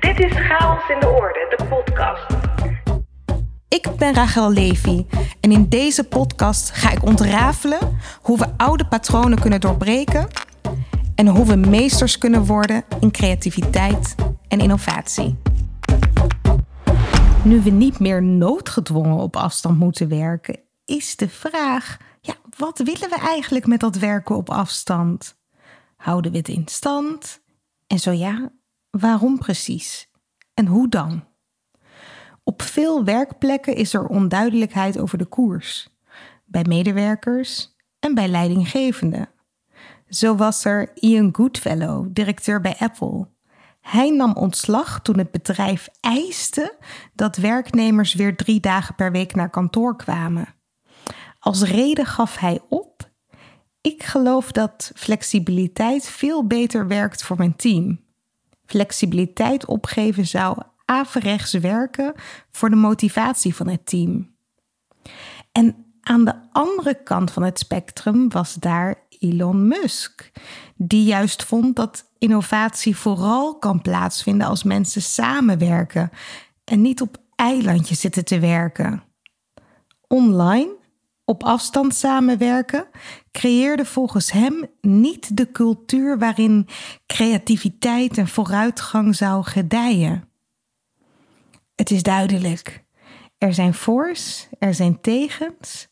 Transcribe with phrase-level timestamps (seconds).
[0.00, 2.26] Dit is Chaos in de Orde, de podcast.
[3.68, 5.06] Ik ben Rachel Levy
[5.40, 10.28] en in deze podcast ga ik ontrafelen hoe we oude patronen kunnen doorbreken
[11.14, 14.14] en hoe we meesters kunnen worden in creativiteit
[14.48, 15.38] en innovatie.
[17.42, 23.10] Nu we niet meer noodgedwongen op afstand moeten werken, is de vraag: ja, wat willen
[23.10, 25.36] we eigenlijk met dat werken op afstand?
[25.96, 27.40] Houden we het in stand?
[27.86, 28.50] En zo ja,
[28.98, 30.10] waarom precies?
[30.54, 31.24] En hoe dan?
[32.44, 35.88] Op veel werkplekken is er onduidelijkheid over de koers,
[36.44, 39.28] bij medewerkers en bij leidinggevenden.
[40.08, 43.28] Zo was er Ian Goodfellow, directeur bij Apple.
[43.80, 46.78] Hij nam ontslag toen het bedrijf eiste
[47.14, 50.54] dat werknemers weer drie dagen per week naar kantoor kwamen.
[51.38, 53.10] Als reden gaf hij op:
[53.80, 58.05] Ik geloof dat flexibiliteit veel beter werkt voor mijn team.
[58.66, 62.14] Flexibiliteit opgeven zou averechts werken
[62.50, 64.34] voor de motivatie van het team.
[65.52, 70.30] En aan de andere kant van het spectrum was daar Elon Musk,
[70.76, 76.10] die juist vond dat innovatie vooral kan plaatsvinden als mensen samenwerken
[76.64, 79.02] en niet op eilandjes zitten te werken.
[80.06, 80.75] Online,
[81.28, 82.88] op afstand samenwerken,
[83.32, 86.68] creëerde volgens hem niet de cultuur waarin
[87.06, 90.28] creativiteit en vooruitgang zou gedijen.
[91.74, 92.84] Het is duidelijk.
[93.38, 95.88] Er zijn voors, er zijn tegens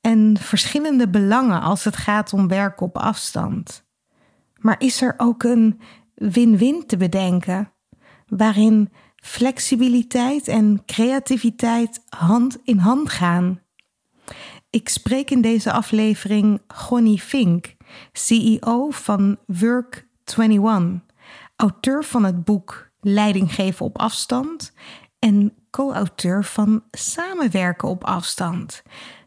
[0.00, 3.86] en verschillende belangen als het gaat om werken op afstand.
[4.60, 5.80] Maar is er ook een
[6.14, 7.72] win-win te bedenken,
[8.26, 13.60] waarin flexibiliteit en creativiteit hand in hand gaan?
[14.70, 17.76] Ik spreek in deze aflevering Gonnie Fink,
[18.12, 21.04] CEO van Work21,
[21.56, 24.72] auteur van het boek Leiding geven op afstand
[25.18, 28.82] en co-auteur van Samenwerken op afstand.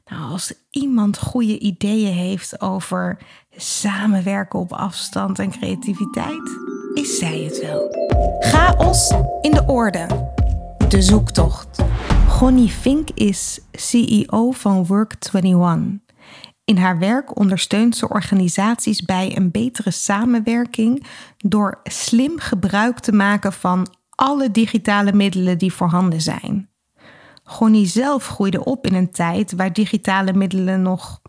[0.05, 3.17] Nou, als iemand goede ideeën heeft over
[3.55, 6.59] samenwerken op afstand en creativiteit,
[6.93, 7.89] is zij het wel.
[8.39, 10.07] Chaos in de orde.
[10.89, 11.83] De zoektocht.
[12.41, 16.13] Gonnie Fink is CEO van Work21.
[16.65, 21.05] In haar werk ondersteunt ze organisaties bij een betere samenwerking
[21.37, 26.69] door slim gebruik te maken van alle digitale middelen die voorhanden zijn.
[27.43, 31.21] Gonnie zelf groeide op in een tijd waar digitale middelen nog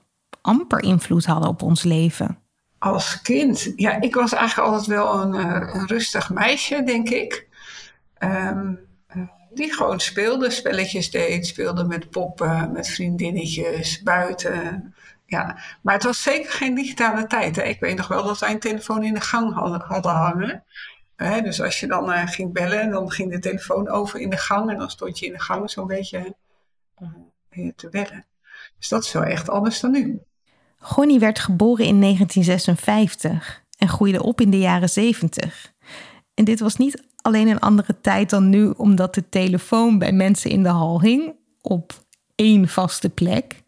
[0.43, 2.39] amper invloed hadden op ons leven.
[2.79, 7.49] Als kind, ja, ik was eigenlijk altijd wel een, eh, rustig meisje, denk ik.
[8.19, 8.91] Um,
[9.55, 14.95] die gewoon speelde, spelletjes deed, speelde met poppen, met vriendinnetjes, buiten.
[15.27, 17.57] Ja, maar het was zeker geen digitale tijd.
[17.57, 17.63] Hè.
[17.63, 20.65] Ik weet nog wel dat wij een telefoon in de gang hadden, hangen.
[21.17, 24.71] dus als je dan uh, ging bellen, dan ging de telefoon over in de gang
[24.71, 26.35] en dan stond je in de gang zo'n beetje
[27.51, 28.27] uh, te bellen.
[28.79, 30.21] Dus dat is wel echt anders dan nu.
[30.79, 35.73] Gonnie werd geboren in 1956 en groeide op in de jaren 70.
[36.35, 40.51] En dit was niet alleen een andere tijd dan nu, omdat de telefoon bij mensen
[40.51, 41.93] in de hal hing op
[42.35, 43.63] één vaste plek.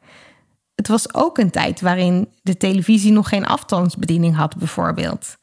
[0.75, 5.37] Het was ook een tijd waarin de televisie nog geen afstandsbediening had, bijvoorbeeld.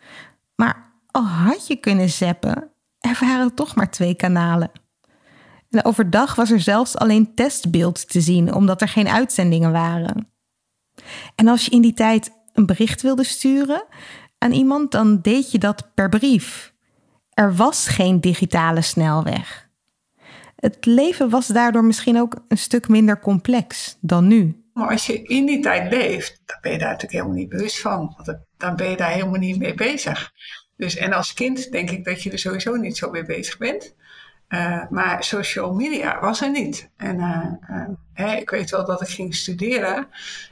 [0.56, 4.72] Maar al had je kunnen zappen, er waren toch maar twee kanalen.
[5.70, 10.28] En overdag was er zelfs alleen testbeeld te zien, omdat er geen uitzendingen waren.
[11.36, 13.84] En als je in die tijd een bericht wilde sturen
[14.38, 16.71] aan iemand, dan deed je dat per brief.
[17.42, 19.70] Er was geen digitale snelweg.
[20.56, 24.64] Het leven was daardoor misschien ook een stuk minder complex dan nu.
[24.74, 27.80] Maar als je in die tijd leeft, dan ben je daar natuurlijk helemaal niet bewust
[27.80, 28.14] van.
[28.18, 30.32] Want dan ben je daar helemaal niet mee bezig.
[30.78, 33.96] Dus, en als kind denk ik dat je er sowieso niet zo mee bezig bent.
[34.50, 36.90] Uh, maar social media was er niet.
[36.98, 40.08] En uh, uh, ik weet wel dat ik ging studeren,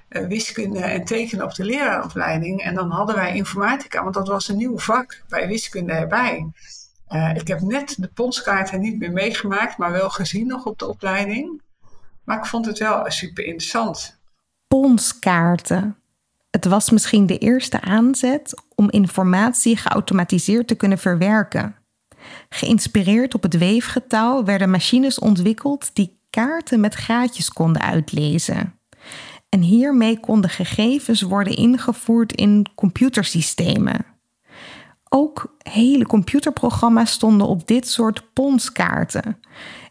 [0.09, 2.61] wiskunde en tekenen op de leraaropleiding.
[2.61, 6.51] En dan hadden wij informatica, want dat was een nieuw vak bij wiskunde erbij.
[7.35, 11.61] Ik heb net de ponskaarten niet meer meegemaakt, maar wel gezien nog op de opleiding.
[12.23, 14.19] Maar ik vond het wel super interessant.
[14.67, 15.97] Ponskaarten.
[16.50, 21.75] Het was misschien de eerste aanzet om informatie geautomatiseerd te kunnen verwerken.
[22.50, 28.79] Geïnspireerd op het weefgetouw werden machines ontwikkeld die kaarten met gaatjes konden uitlezen.
[29.50, 34.06] En hiermee konden gegevens worden ingevoerd in computersystemen.
[35.09, 39.39] Ook hele computerprogramma's stonden op dit soort ponskaarten.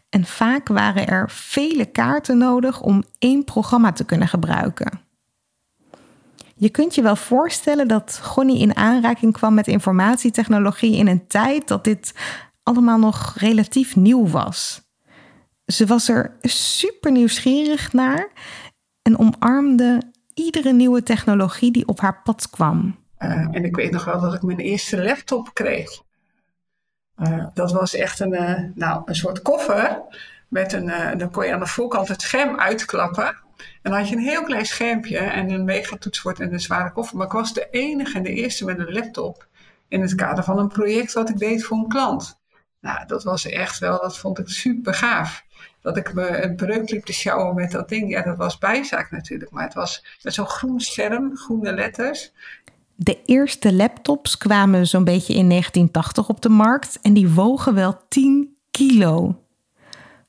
[0.09, 4.99] En vaak waren er vele kaarten nodig om één programma te kunnen gebruiken.
[6.55, 11.67] Je kunt je wel voorstellen dat Gonnie in aanraking kwam met informatietechnologie in een tijd
[11.67, 12.13] dat dit
[12.63, 14.81] allemaal nog relatief nieuw was.
[15.65, 18.31] Ze was er super nieuwsgierig naar
[19.01, 20.01] en omarmde
[20.33, 22.95] iedere nieuwe technologie die op haar pad kwam.
[23.19, 25.89] Uh, en ik weet nog wel dat ik mijn eerste laptop kreeg.
[27.17, 30.01] Uh, dat was echt een, uh, nou, een soort koffer.
[30.47, 33.27] Met een, dan kon je aan de voorkant het scherm uitklappen.
[33.57, 37.17] En dan had je een heel klein schermpje en een megatoetsenbord en een zware koffer.
[37.17, 39.47] Maar ik was de enige en de eerste met een laptop.
[39.87, 42.39] In het kader van een project wat ik deed voor een klant.
[42.81, 45.43] Nou, dat was echt wel, dat vond ik super gaaf
[45.81, 48.09] dat ik me een breuk liep te sjouwen met dat ding.
[48.09, 49.51] Ja, dat was bijzaak natuurlijk.
[49.51, 52.33] Maar het was met zo'n groen scherm, groene letters.
[53.01, 57.97] De eerste laptops kwamen zo'n beetje in 1980 op de markt en die wogen wel
[58.09, 59.43] 10 kilo.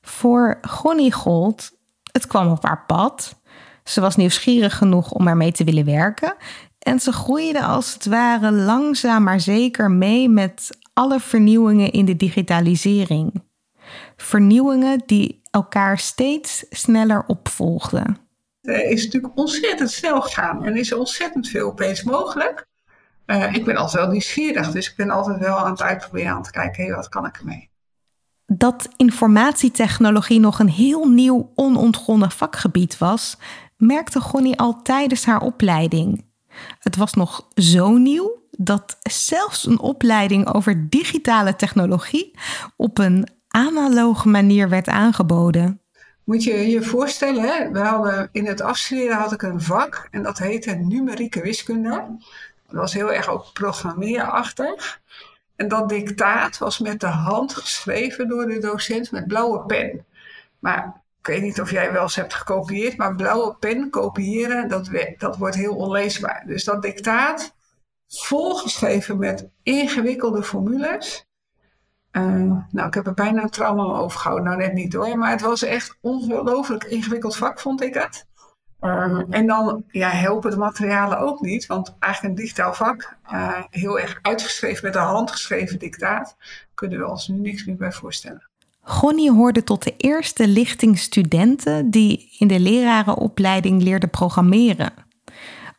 [0.01, 1.71] Voor Gonnie Gold,
[2.11, 3.41] het kwam op haar pad.
[3.83, 6.35] Ze was nieuwsgierig genoeg om ermee te willen werken.
[6.79, 12.17] En ze groeide als het ware langzaam maar zeker mee met alle vernieuwingen in de
[12.17, 13.43] digitalisering.
[14.15, 18.17] Vernieuwingen die elkaar steeds sneller opvolgden.
[18.61, 22.67] Het is natuurlijk ontzettend snel gegaan en is er ontzettend veel opeens mogelijk.
[23.25, 26.43] Uh, ik ben altijd wel nieuwsgierig, dus ik ben altijd wel aan het uitproberen aan
[26.43, 27.69] te kijken, wat kan ik ermee?
[28.45, 33.37] Dat informatietechnologie nog een heel nieuw, onontgonnen vakgebied was,
[33.77, 36.25] merkte Gonnie al tijdens haar opleiding.
[36.79, 42.37] Het was nog zo nieuw dat zelfs een opleiding over digitale technologie
[42.77, 45.80] op een analoge manier werd aangeboden.
[46.31, 47.71] Moet je je voorstellen, hè?
[47.71, 51.89] we hadden in het afstuderen had ik een vak en dat heette numerieke wiskunde.
[52.67, 55.01] Dat was heel erg ook programmeerachtig.
[55.55, 60.05] En dat dictaat was met de hand geschreven door de docent met blauwe pen.
[60.59, 64.89] Maar ik weet niet of jij wel eens hebt gekopieerd, maar blauwe pen kopiëren, dat,
[65.17, 66.43] dat wordt heel onleesbaar.
[66.47, 67.55] Dus dat dictaat,
[68.07, 71.25] volgeschreven met ingewikkelde formules,
[72.11, 72.23] uh,
[72.71, 74.45] nou, ik heb er bijna een trauma overgehouden.
[74.45, 75.17] Nou, net niet hoor.
[75.17, 78.25] Maar het was echt ongelooflijk ingewikkeld vak, vond ik het.
[78.81, 81.65] Uh, en dan ja, helpen de materialen ook niet.
[81.65, 86.35] Want eigenlijk een digitaal vak, uh, heel erg uitgeschreven met een handgeschreven dictaat,
[86.73, 88.49] kunnen we ons nu niks meer bij voorstellen.
[88.81, 94.93] Gonnie hoorde tot de eerste lichting studenten die in de lerarenopleiding leerden programmeren.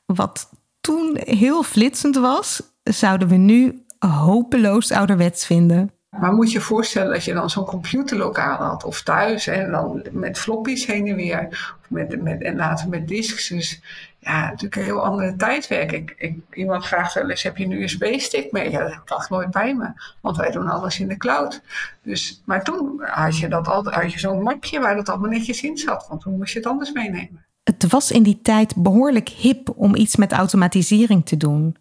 [0.06, 0.50] Wat
[0.80, 5.90] toen heel flitsend was, zouden we nu hopeloos ouderwets vinden.
[6.20, 10.06] Maar moet je je voorstellen dat je dan zo'n computerlokaal had of thuis en dan
[10.10, 11.48] met floppies heen en weer.
[11.80, 13.48] Of met, met, en later met disks.
[13.48, 13.82] Dus
[14.18, 16.14] ja, natuurlijk een heel andere tijdwerk.
[16.16, 18.70] Ik, iemand vraagt wel eens, heb je een USB-stick mee?
[18.70, 21.62] Ja, dat lag nooit bij me, want wij doen alles in de cloud.
[22.02, 25.62] Dus, maar toen had je, dat altijd, had je zo'n mapje waar dat allemaal netjes
[25.62, 27.44] in zat, want toen moest je het anders meenemen.
[27.64, 31.76] Het was in die tijd behoorlijk hip om iets met automatisering te doen.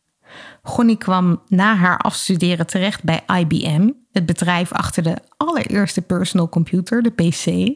[0.64, 7.04] Gonnie kwam na haar afstuderen terecht bij IBM, het bedrijf achter de allereerste personal computer,
[7.04, 7.76] de PC.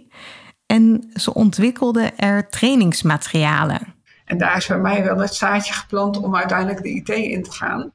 [0.65, 3.95] En ze ontwikkelde er trainingsmaterialen.
[4.25, 7.51] En daar is bij mij wel het zaadje geplant om uiteindelijk de IT in te
[7.51, 7.93] gaan.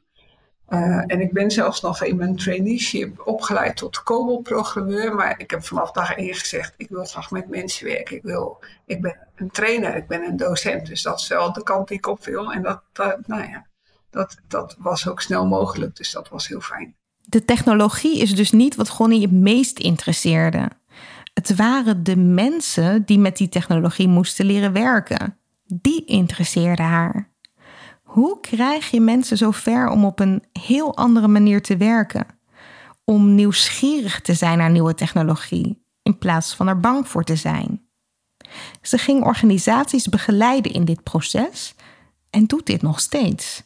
[0.69, 5.15] Uh, en ik ben zelfs nog in mijn traineeship opgeleid tot COBOL-programmeur.
[5.15, 8.17] Maar ik heb vanaf dag één gezegd, ik wil graag met mensen werken.
[8.17, 10.87] Ik, wil, ik ben een trainer, ik ben een docent.
[10.87, 12.53] Dus dat is wel de kant die ik op wil.
[12.53, 12.83] En dat
[13.27, 13.67] nou ja,
[14.11, 15.97] dat, dat was ook snel mogelijk.
[15.97, 16.97] Dus dat was heel fijn.
[17.31, 20.71] De technologie is dus niet wat Gonnie het meest interesseerde.
[21.35, 25.39] Het waren de mensen die met die technologie moesten leren werken.
[25.67, 27.31] Die interesseerden haar.
[28.03, 32.27] Hoe krijg je mensen zover om op een heel andere manier te werken?
[33.05, 37.83] Om nieuwsgierig te zijn naar nieuwe technologie in plaats van er bang voor te zijn.
[38.83, 41.75] Ze ging organisaties begeleiden in dit proces
[42.31, 43.63] en doet dit nog steeds.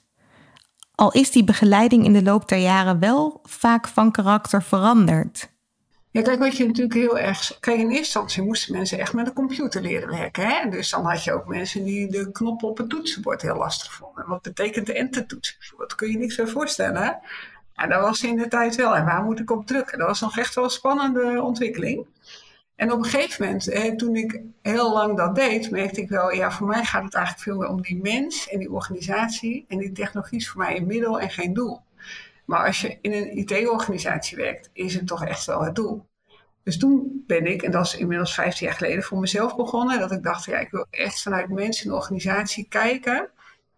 [0.94, 5.52] Al is die begeleiding in de loop der jaren wel vaak van karakter veranderd.
[6.10, 7.56] Ja, kijk, wat je natuurlijk heel erg.
[7.60, 10.46] Kijk, in eerste instantie moesten mensen echt met een computer leren werken.
[10.46, 10.68] Hè?
[10.70, 14.26] Dus dan had je ook mensen die de knoppen op het toetsenbord heel lastig vonden.
[14.26, 15.74] Wat betekent de enter-toets?
[15.78, 17.02] Dat kun je niks meer voorstellen.
[17.02, 17.12] Hè?
[17.74, 18.96] En dat was in de tijd wel.
[18.96, 19.98] En waar moet ik op drukken?
[19.98, 22.06] Dat was nog echt wel een spannende ontwikkeling.
[22.76, 26.32] En op een gegeven moment, hè, toen ik heel lang dat deed, merkte ik wel,
[26.32, 29.64] ja, voor mij gaat het eigenlijk veel meer om die mens en die organisatie.
[29.68, 31.80] En die technologie is voor mij een middel en geen doel.
[32.44, 36.06] Maar als je in een IT-organisatie werkt, is het toch echt wel het doel.
[36.62, 39.98] Dus toen ben ik, en dat is inmiddels 15 jaar geleden, voor mezelf begonnen.
[39.98, 43.30] Dat ik dacht, ja, ik wil echt vanuit mensen de organisatie kijken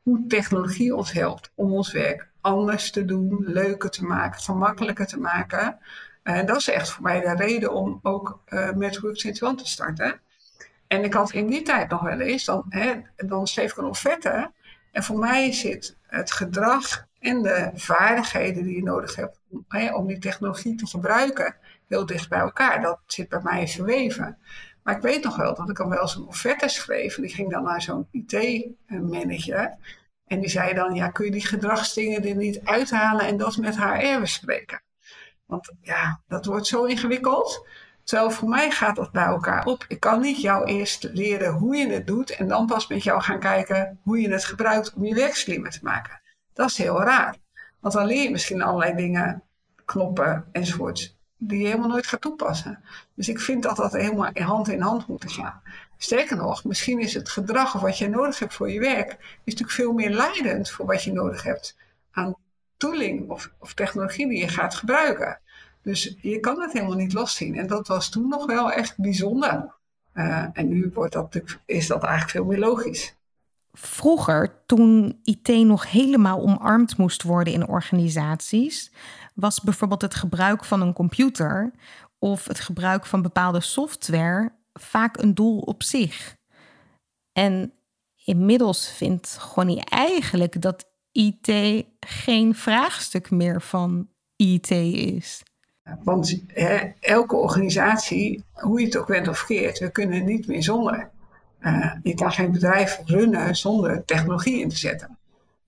[0.02, 5.20] hoe technologie ons helpt om ons werk anders te doen, leuker te maken, gemakkelijker te
[5.20, 5.78] maken.
[6.26, 10.20] En dat is echt voor mij de reden om ook uh, met Work te starten.
[10.86, 13.84] En ik had in die tijd nog wel eens, dan, hè, dan schreef ik een
[13.84, 14.52] offerte.
[14.92, 19.94] En voor mij zit het gedrag en de vaardigheden die je nodig hebt om, hè,
[19.94, 21.56] om die technologie te gebruiken
[21.88, 22.82] heel dicht bij elkaar.
[22.82, 24.38] Dat zit bij mij verweven.
[24.82, 27.16] Maar ik weet nog wel dat ik dan wel zo'n offerte schreef.
[27.16, 29.76] En die ging dan naar zo'n IT-manager.
[30.26, 33.76] En die zei dan, ja, kun je die gedragsdingen er niet uithalen en dat met
[33.76, 34.84] HR bespreken?
[35.46, 37.66] Want ja, dat wordt zo ingewikkeld.
[38.04, 39.84] Terwijl voor mij gaat dat bij elkaar op.
[39.88, 43.22] Ik kan niet jou eerst leren hoe je het doet en dan pas met jou
[43.22, 46.20] gaan kijken hoe je het gebruikt om je werk slimmer te maken.
[46.52, 47.36] Dat is heel raar.
[47.80, 49.42] Want dan leer je misschien allerlei dingen,
[49.84, 52.82] knoppen enzovoorts, die je helemaal nooit gaat toepassen.
[53.14, 55.62] Dus ik vind dat dat helemaal hand in hand moet gaan.
[55.98, 59.52] Sterker nog, misschien is het gedrag of wat je nodig hebt voor je werk, is
[59.52, 61.76] natuurlijk veel meer leidend voor wat je nodig hebt
[62.10, 62.36] aan
[62.76, 65.40] tooling of, of technologie die je gaat gebruiken.
[65.82, 67.54] Dus je kan het helemaal niet loszien.
[67.54, 69.74] En dat was toen nog wel echt bijzonder.
[70.14, 73.16] Uh, en nu wordt dat, is dat eigenlijk veel meer logisch.
[73.72, 78.92] Vroeger, toen IT nog helemaal omarmd moest worden in organisaties,
[79.34, 81.72] was bijvoorbeeld het gebruik van een computer
[82.18, 86.36] of het gebruik van bepaalde software vaak een doel op zich.
[87.32, 87.72] En
[88.24, 91.48] inmiddels vindt Gonnie eigenlijk dat IT
[92.06, 95.42] geen vraagstuk meer van IT is.
[96.02, 100.62] Want hè, elke organisatie, hoe je het ook bent of keert, we kunnen niet meer
[100.62, 101.10] zonder.
[101.60, 105.18] Uh, je kan geen bedrijf runnen zonder technologie in te zetten.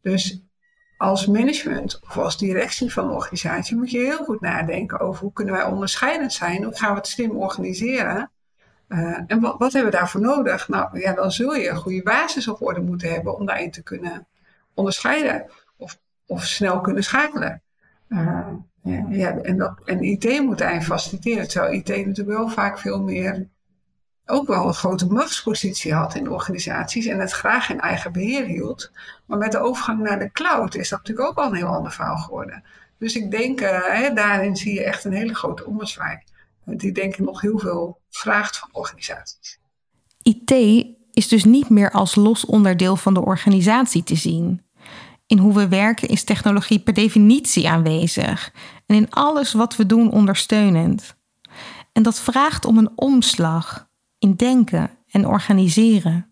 [0.02, 0.42] Dus
[0.96, 5.32] als management of als directie van een organisatie moet je heel goed nadenken over hoe
[5.32, 8.30] kunnen wij onderscheidend zijn, hoe gaan we het slim organiseren.
[8.88, 10.68] Uh, en wat, wat, hebben we daarvoor nodig?
[10.68, 13.82] Nou ja, dan zul je een goede basis op orde moeten hebben om daarin te
[13.82, 14.26] kunnen
[14.74, 15.46] onderscheiden
[16.28, 17.62] of, snel kunnen schakelen.
[18.08, 18.46] Uh,
[18.82, 23.02] ja, ja, en, dat, en IT moet daarin faciliteren, terwijl IT natuurlijk wel vaak veel
[23.02, 23.48] meer
[24.28, 28.90] ook wel een grote machtspositie had in organisaties en het graag in eigen beheer hield.
[29.26, 31.92] Maar met de overgang naar de cloud is dat natuurlijk ook al een heel ander
[31.92, 32.64] verhaal geworden.
[32.98, 36.18] Dus ik denk, uh, hè, daarin zie je echt een hele grote ommezwaai.
[36.64, 39.58] Die denk ik nog heel veel vraagt van organisaties.
[40.22, 40.50] IT
[41.12, 44.62] is dus niet meer als los onderdeel van de organisatie te zien.
[45.28, 48.52] In hoe we werken is technologie per definitie aanwezig
[48.86, 51.16] en in alles wat we doen ondersteunend.
[51.92, 56.26] En dat vraagt om een omslag in denken en organiseren.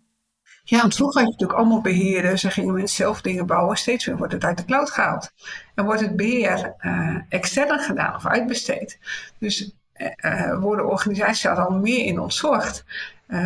[0.64, 3.76] Ja, want vroeger had je natuurlijk allemaal beheerders Ze gingen mensen zelf dingen bouwen.
[3.76, 5.32] Steeds meer wordt het uit de cloud gehaald.
[5.74, 8.98] En wordt het beheer uh, extern gedaan of uitbesteed.
[9.38, 9.72] Dus
[10.20, 12.84] uh, worden organisaties daar al meer in ontzorgd.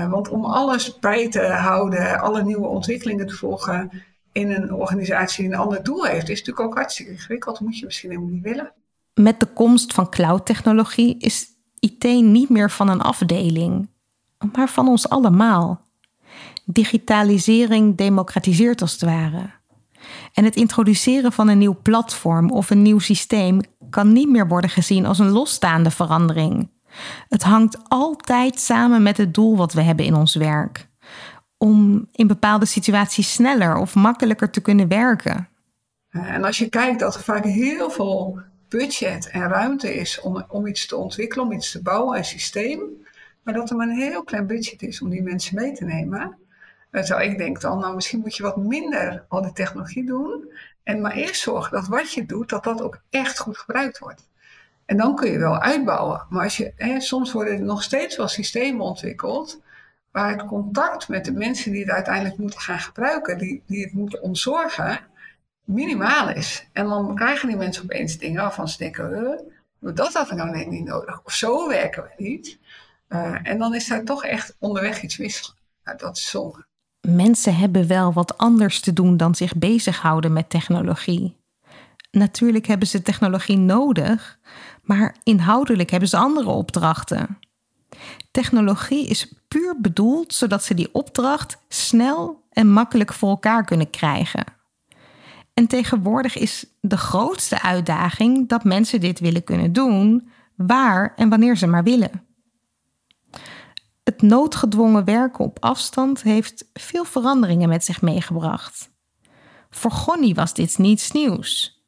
[0.08, 3.90] Want om alles bij te houden, alle nieuwe ontwikkelingen te volgen
[4.32, 7.60] in een organisatie die een ander doel heeft, is natuurlijk ook hartstikke ingewikkeld.
[7.60, 8.72] Moet je misschien helemaal niet willen.
[9.14, 11.46] Met de komst van cloud-technologie is
[11.78, 13.88] IT niet meer van een afdeling,
[14.52, 15.88] maar van ons allemaal.
[16.64, 19.50] Digitalisering democratiseert als het ware.
[20.32, 23.60] En het introduceren van een nieuw platform of een nieuw systeem
[23.90, 26.70] kan niet meer worden gezien als een losstaande verandering.
[27.28, 30.89] Het hangt altijd samen met het doel wat we hebben in ons werk.
[31.62, 35.48] Om in bepaalde situaties sneller of makkelijker te kunnen werken.
[36.10, 40.66] En als je kijkt dat er vaak heel veel budget en ruimte is om, om
[40.66, 42.80] iets te ontwikkelen, om iets te bouwen, een systeem,
[43.42, 46.38] maar dat er maar een heel klein budget is om die mensen mee te nemen.
[46.90, 50.52] Terwijl ik denk dan, nou misschien moet je wat minder al die technologie doen.
[50.82, 54.28] En maar eerst zorgen dat wat je doet, dat dat ook echt goed gebruikt wordt.
[54.84, 56.26] En dan kun je wel uitbouwen.
[56.28, 59.60] Maar als je, hè, soms worden er nog steeds wel systemen ontwikkeld.
[60.10, 63.92] Waar het contact met de mensen die het uiteindelijk moeten gaan gebruiken, die, die het
[63.92, 65.00] moeten ontzorgen,
[65.64, 66.68] minimaal is.
[66.72, 69.40] En dan krijgen die mensen opeens dingen waarvan ze denken,
[69.80, 71.20] dat had ik nou net niet nodig.
[71.24, 72.58] Of zo werken we niet.
[73.08, 75.54] Uh, en dan is daar toch echt onderweg iets mis.
[75.84, 76.66] Nou, dat is zonde.
[77.08, 81.36] Mensen hebben wel wat anders te doen dan zich bezighouden met technologie.
[82.10, 84.38] Natuurlijk hebben ze technologie nodig,
[84.82, 87.38] maar inhoudelijk hebben ze andere opdrachten.
[88.30, 94.44] Technologie is puur bedoeld zodat ze die opdracht snel en makkelijk voor elkaar kunnen krijgen.
[95.54, 101.56] En tegenwoordig is de grootste uitdaging dat mensen dit willen kunnen doen waar en wanneer
[101.56, 102.26] ze maar willen.
[104.04, 108.90] Het noodgedwongen werken op afstand heeft veel veranderingen met zich meegebracht.
[109.70, 111.80] Voor Gonnie was dit niets nieuws.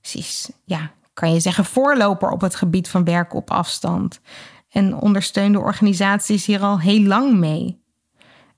[0.00, 4.20] Ze is, ja, kan je zeggen, voorloper op het gebied van werken op afstand
[4.76, 7.82] en ondersteunde organisaties hier al heel lang mee.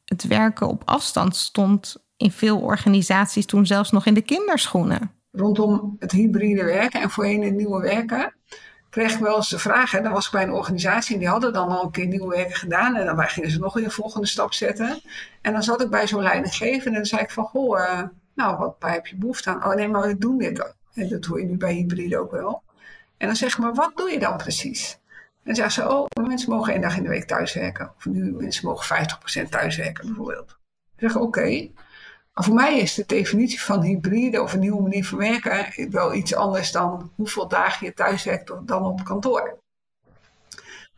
[0.04, 5.12] Het werken op afstand stond in veel organisaties toen zelfs nog in de kinderschoenen.
[5.32, 8.34] Rondom het hybride werken en voorheen het nieuwe werken
[8.90, 9.90] kreeg ik wel eens de vraag.
[9.90, 12.28] Hè, dan was ik bij een organisatie en die hadden dan al een keer nieuw
[12.28, 12.96] werk gedaan.
[12.96, 15.00] En dan gingen ze nog weer een volgende stap zetten.
[15.40, 18.02] En dan zat ik bij zo'n leidinggever en dan zei ik van, goh, uh,
[18.34, 19.64] nou, wat, heb je behoefte aan?
[19.64, 22.62] Oh nee, maar we doen dit En dat doe je nu bij hybride ook wel.
[23.16, 24.97] En dan zeg je maar, wat doe je dan precies?
[25.48, 27.92] En zeggen ze, oh, mensen mogen één dag in de week thuiswerken.
[27.96, 29.08] Of nu, mensen mogen
[29.44, 30.46] 50% thuiswerken bijvoorbeeld.
[30.46, 30.56] Dan
[30.96, 31.70] zeg je, oké.
[32.32, 36.14] Maar voor mij is de definitie van hybride of een nieuwe manier van werken wel
[36.14, 39.58] iets anders dan hoeveel dagen je thuiswerkt dan op kantoor.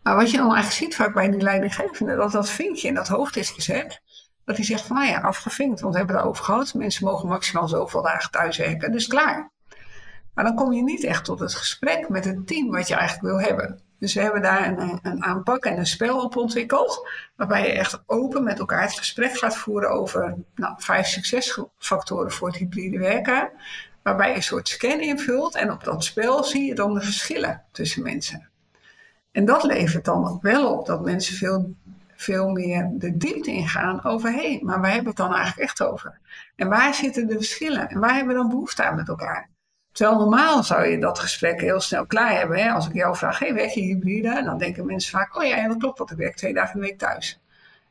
[0.02, 3.09] Maar wat je dan eigenlijk ziet vaak bij die leidinggevende, dat dat vinkje in dat
[3.09, 4.00] hoofd is gezet.
[4.45, 6.75] Dat hij zegt van, nou ja, afgevinkt, want we hebben het over gehad.
[6.75, 9.50] Mensen mogen maximaal zoveel dagen thuiswerken, dus klaar.
[10.35, 13.26] Maar dan kom je niet echt tot het gesprek met het team wat je eigenlijk
[13.26, 13.88] wil hebben.
[14.00, 17.09] Dus we hebben daar een, een aanpak en een spel op ontwikkeld.
[17.37, 22.49] Waarbij je echt open met elkaar het gesprek gaat voeren over nou, vijf succesfactoren voor
[22.49, 23.50] het hybride werken.
[24.02, 27.62] Waarbij je een soort scan invult en op dat spel zie je dan de verschillen
[27.73, 28.49] tussen mensen.
[29.33, 31.75] En dat levert dan wel op dat mensen veel,
[32.16, 35.83] veel meer de diepte ingaan over hé, maar waar hebben we het dan eigenlijk echt
[35.83, 36.19] over?
[36.57, 37.88] En waar zitten de verschillen?
[37.88, 39.49] En waar hebben we dan behoefte aan met elkaar?
[40.00, 42.59] Terwijl normaal zou je dat gesprek heel snel klaar hebben.
[42.59, 42.71] Hè?
[42.71, 44.42] Als ik jou vraag, hey, werk je hybride?
[44.45, 46.99] Dan denken mensen vaak, oh ja, dat klopt, want ik werk twee dagen in week
[46.99, 47.40] thuis.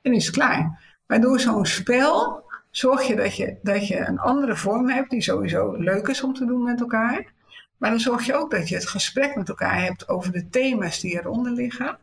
[0.01, 0.80] En is het klaar.
[1.08, 5.22] Maar door zo'n spel zorg je dat, je dat je een andere vorm hebt die
[5.22, 7.34] sowieso leuk is om te doen met elkaar.
[7.78, 11.00] Maar dan zorg je ook dat je het gesprek met elkaar hebt over de thema's
[11.00, 11.98] die eronder liggen.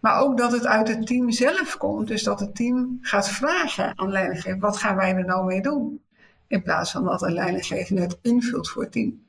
[0.00, 2.08] Maar ook dat het uit het team zelf komt.
[2.08, 6.02] Dus dat het team gaat vragen aan leidinggevende, wat gaan wij er nou mee doen?
[6.46, 9.26] In plaats van dat een leidinggevende het invult voor het team.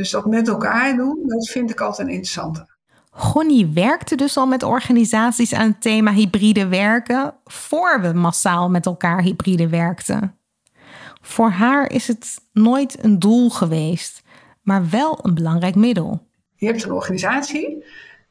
[0.00, 2.66] Dus dat met elkaar doen, dat vind ik altijd een interessante.
[3.10, 8.86] Gonnie werkte dus al met organisaties aan het thema hybride werken voor we massaal met
[8.86, 10.36] elkaar hybride werkten.
[11.20, 14.22] Voor haar is het nooit een doel geweest,
[14.62, 16.26] maar wel een belangrijk middel.
[16.54, 17.84] Je hebt een organisatie,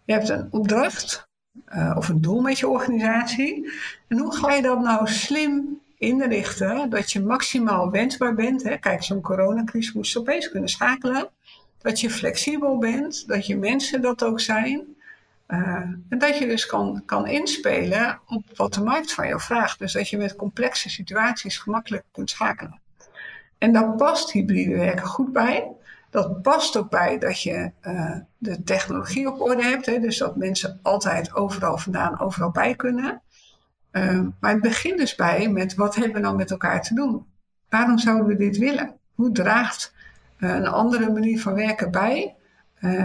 [0.04, 1.30] je hebt een opdracht
[1.74, 3.72] uh, of een doel met je organisatie.
[4.08, 8.64] En hoe ga je dat nou slim inrichten dat je maximaal wensbaar bent?
[8.64, 8.78] Hè?
[8.78, 11.30] Kijk, zo'n coronacrisis moest opeens kunnen schakelen.
[11.82, 14.98] Dat je flexibel bent, dat je mensen dat ook zijn.
[15.48, 15.60] Uh,
[16.10, 19.80] en dat je dus kan, kan inspelen op wat de markt van jou vraagt.
[19.80, 22.80] Dus dat je met complexe situaties gemakkelijk kunt schakelen.
[23.58, 25.72] En daar past hybride werken goed bij.
[26.10, 29.86] Dat past ook bij dat je uh, de technologie op orde hebt.
[29.86, 33.22] Hè, dus dat mensen altijd overal vandaan, overal bij kunnen.
[33.92, 37.26] Uh, maar het begint dus bij met wat hebben we nou met elkaar te doen?
[37.70, 38.96] Waarom zouden we dit willen?
[39.16, 39.94] Hoe draagt
[40.40, 42.36] een andere manier van werken bij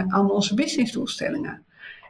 [0.08, 1.64] aan onze businessdoelstellingen?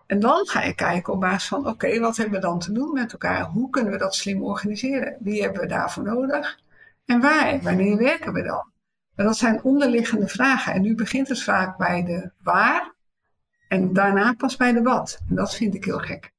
[0.06, 2.92] En dan ga je kijken op basis van, oké, wat hebben we dan te doen
[2.92, 3.44] met elkaar?
[3.44, 5.16] Hoe kunnen we dat slim organiseren?
[5.20, 6.58] Wie hebben we daarvoor nodig?
[7.06, 7.62] En waar?
[7.62, 8.72] Wanneer werken we dan?
[9.16, 10.72] dat zijn onderliggende vragen.
[10.72, 12.94] En nu begint het vaak bij de waar
[13.68, 15.18] en daarna pas bij de wat.
[15.28, 16.32] En dat vind ik heel gek.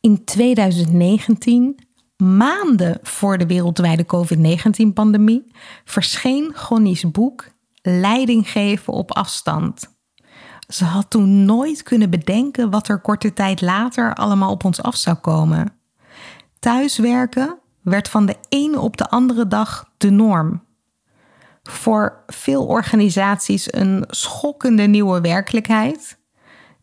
[0.00, 1.78] In 2019,
[2.16, 5.52] maanden voor de wereldwijde COVID-19-pandemie,
[5.84, 7.46] verscheen Gonnie's boek
[7.88, 9.96] Leiding geven op afstand.
[10.68, 14.96] Ze had toen nooit kunnen bedenken wat er korte tijd later allemaal op ons af
[14.96, 15.72] zou komen.
[16.58, 20.66] Thuiswerken werd van de ene op de andere dag de norm
[21.68, 26.18] voor veel organisaties een schokkende nieuwe werkelijkheid.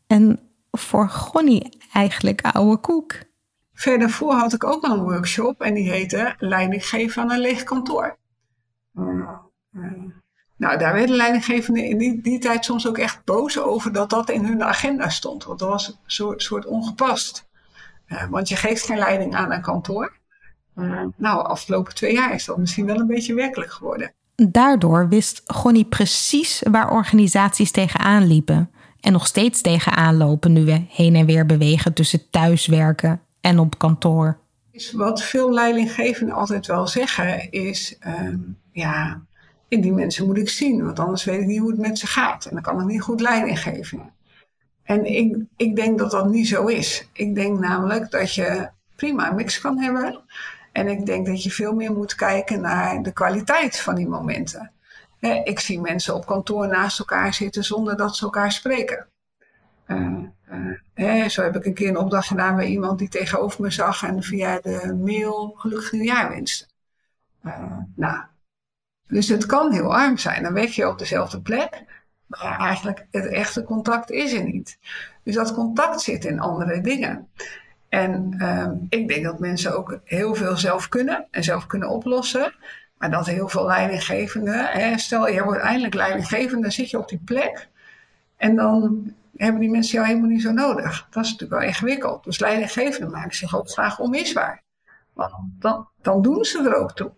[0.07, 0.39] En
[0.71, 3.13] voor Gonnie eigenlijk oude koek.
[3.73, 7.63] Verder voor had ik ook al een workshop en die heette Leidinggeven aan een leeg
[7.63, 8.17] kantoor.
[10.57, 14.29] Nou, daar werden leidinggevenden in die, die, tijd soms ook echt boos over dat dat
[14.29, 15.43] in hun agenda stond.
[15.43, 17.47] Want dat was een soort, soort ongepast.
[18.07, 20.17] Uh, want je geeft geen leiding aan een kantoor.
[20.75, 24.13] Uh, nou, afgelopen twee jaar is dat misschien wel een beetje werkelijk geworden.
[24.35, 28.69] Daardoor wist Gonnie precies waar organisaties tegenaan liepen.
[28.99, 33.77] En nog steeds tegenaan lopen nu we heen en weer bewegen tussen thuiswerken en op
[33.77, 34.39] kantoor.
[34.91, 38.33] Wat veel leidinggevenden altijd wel zeggen is, uh,
[38.71, 39.21] ja,
[39.67, 42.45] die mensen moet ik zien, want anders weet ik niet hoe het met ze gaat.
[42.45, 44.13] En dan kan ik niet goed leiding geven.
[44.83, 47.09] En ik, ik denk dat dat niet zo is.
[47.13, 50.21] Ik denk namelijk dat je prima een mix kan hebben.
[50.71, 54.71] En ik denk dat je veel meer moet kijken naar de kwaliteit van die momenten.
[55.43, 59.07] Ik zie mensen op kantoor naast elkaar zitten zonder dat ze elkaar spreken.
[59.87, 60.23] Uh,
[60.95, 64.03] uh, zo heb ik een keer een opdracht gedaan bij iemand die tegenover me zag
[64.03, 66.65] en via de mail gelukkig nieuwjaar wenste.
[67.45, 68.23] Uh, nou,
[69.07, 70.43] dus het kan heel arm zijn.
[70.43, 71.83] Dan werk je op dezelfde plek,
[72.25, 74.77] maar eigenlijk het echte contact is er niet.
[75.23, 77.27] Dus dat contact zit in andere dingen.
[77.89, 82.53] En uh, ik denk dat mensen ook heel veel zelf kunnen en zelf kunnen oplossen.
[82.97, 87.09] Maar dat heel veel leidinggevenden, hè, stel je wordt eindelijk leidinggevende, dan zit je op
[87.09, 87.69] die plek.
[88.37, 91.07] En dan hebben die mensen jou helemaal niet zo nodig.
[91.09, 92.23] Dat is natuurlijk wel ingewikkeld.
[92.23, 94.63] Dus leidinggevenden maken zich ook graag onmisbaar.
[95.13, 97.11] Want dan, dan doen ze er ook toe.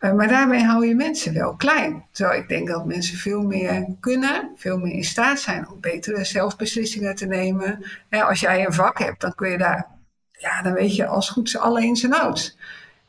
[0.00, 2.04] Uh, maar daarmee hou je mensen wel klein.
[2.12, 6.24] Terwijl ik denk dat mensen veel meer kunnen, veel meer in staat zijn om betere
[6.24, 7.84] zelfbeslissingen te nemen.
[8.10, 9.86] als jij een vak hebt, dan kun je daar,
[10.30, 12.58] ja, dan weet je als goed alle ins en outs.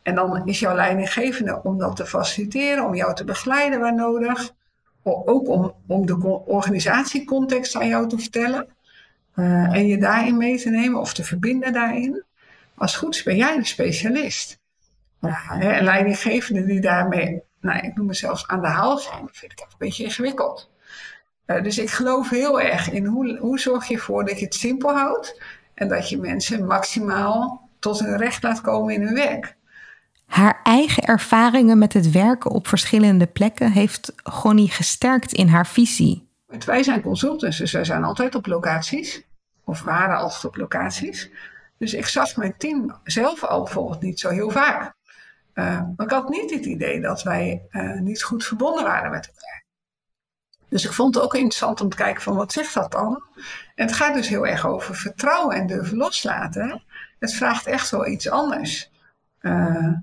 [0.04, 4.52] En dan is jouw leidinggevende om dat te faciliteren, om jou te begeleiden waar nodig.
[5.04, 8.68] Ook om, om de organisatiecontext aan jou te vertellen.
[9.36, 12.24] Uh, en je daarin mee te nemen of te verbinden daarin.
[12.76, 14.60] Als goed ben jij de specialist.
[15.22, 19.52] Uh, en leidinggevenden die daarmee, nou, ik noem me zelfs aan de haal zijn, vind
[19.52, 20.72] ik dat een beetje ingewikkeld.
[21.46, 24.56] Uh, dus ik geloof heel erg in hoe, hoe zorg je ervoor dat je het
[24.56, 25.42] simpel houdt.
[25.74, 29.56] En dat je mensen maximaal tot hun recht laat komen in hun werk.
[30.26, 36.28] Haar eigen ervaringen met het werken op verschillende plekken heeft Gonnie gesterkt in haar visie.
[36.66, 39.24] Wij zijn consultants, dus wij zijn altijd op locaties.
[39.64, 41.32] Of waren altijd op locaties.
[41.78, 44.94] Dus ik zag mijn team zelf al bijvoorbeeld niet zo heel vaak.
[45.58, 49.28] Uh, maar ik had niet het idee dat wij uh, niet goed verbonden waren met
[49.28, 49.66] elkaar.
[50.70, 53.24] Dus ik vond het ook interessant om te kijken van wat zegt dat dan?
[53.76, 56.84] En het gaat dus heel erg over vertrouwen en durven loslaten.
[57.20, 58.92] Het vraagt echt wel iets anders.
[59.42, 59.54] Uh,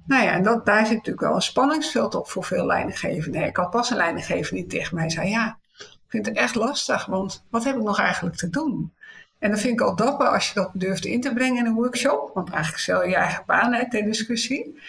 [0.07, 3.45] nou ja, en dat, daar zit natuurlijk wel een spanningsveld op voor veel leidinggevenden.
[3.45, 7.07] Ik had pas een leidinggever die tegen mij zei: Ja, ik vind het echt lastig,
[7.07, 8.93] want wat heb ik nog eigenlijk te doen?
[9.39, 11.75] En dat vind ik al dapper als je dat durft in te brengen in een
[11.75, 14.81] workshop, want eigenlijk stel je je eigen baan uit ter discussie.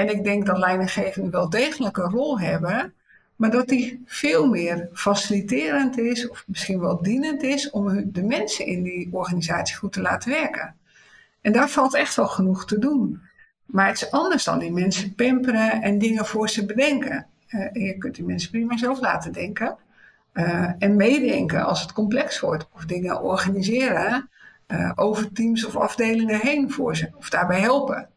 [0.00, 2.94] En ik denk dat leidinggevenden wel degelijk een rol hebben,
[3.36, 8.66] maar dat die veel meer faciliterend is, of misschien wel dienend is, om de mensen
[8.66, 10.74] in die organisatie goed te laten werken.
[11.40, 13.20] En daar valt echt wel genoeg te doen.
[13.64, 17.26] Maar het is anders dan die mensen pamperen en dingen voor ze bedenken.
[17.48, 19.76] Uh, je kunt die mensen prima zelf laten denken.
[20.34, 22.68] Uh, en meedenken als het complex wordt.
[22.72, 24.28] Of dingen organiseren
[24.68, 27.10] uh, over teams of afdelingen heen voor ze.
[27.16, 28.09] Of daarbij helpen.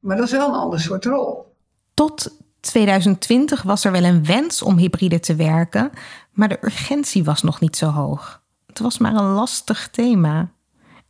[0.00, 1.54] Maar dat is wel een ander soort rol.
[1.94, 5.90] Tot 2020 was er wel een wens om hybride te werken.
[6.32, 8.42] Maar de urgentie was nog niet zo hoog.
[8.66, 10.50] Het was maar een lastig thema.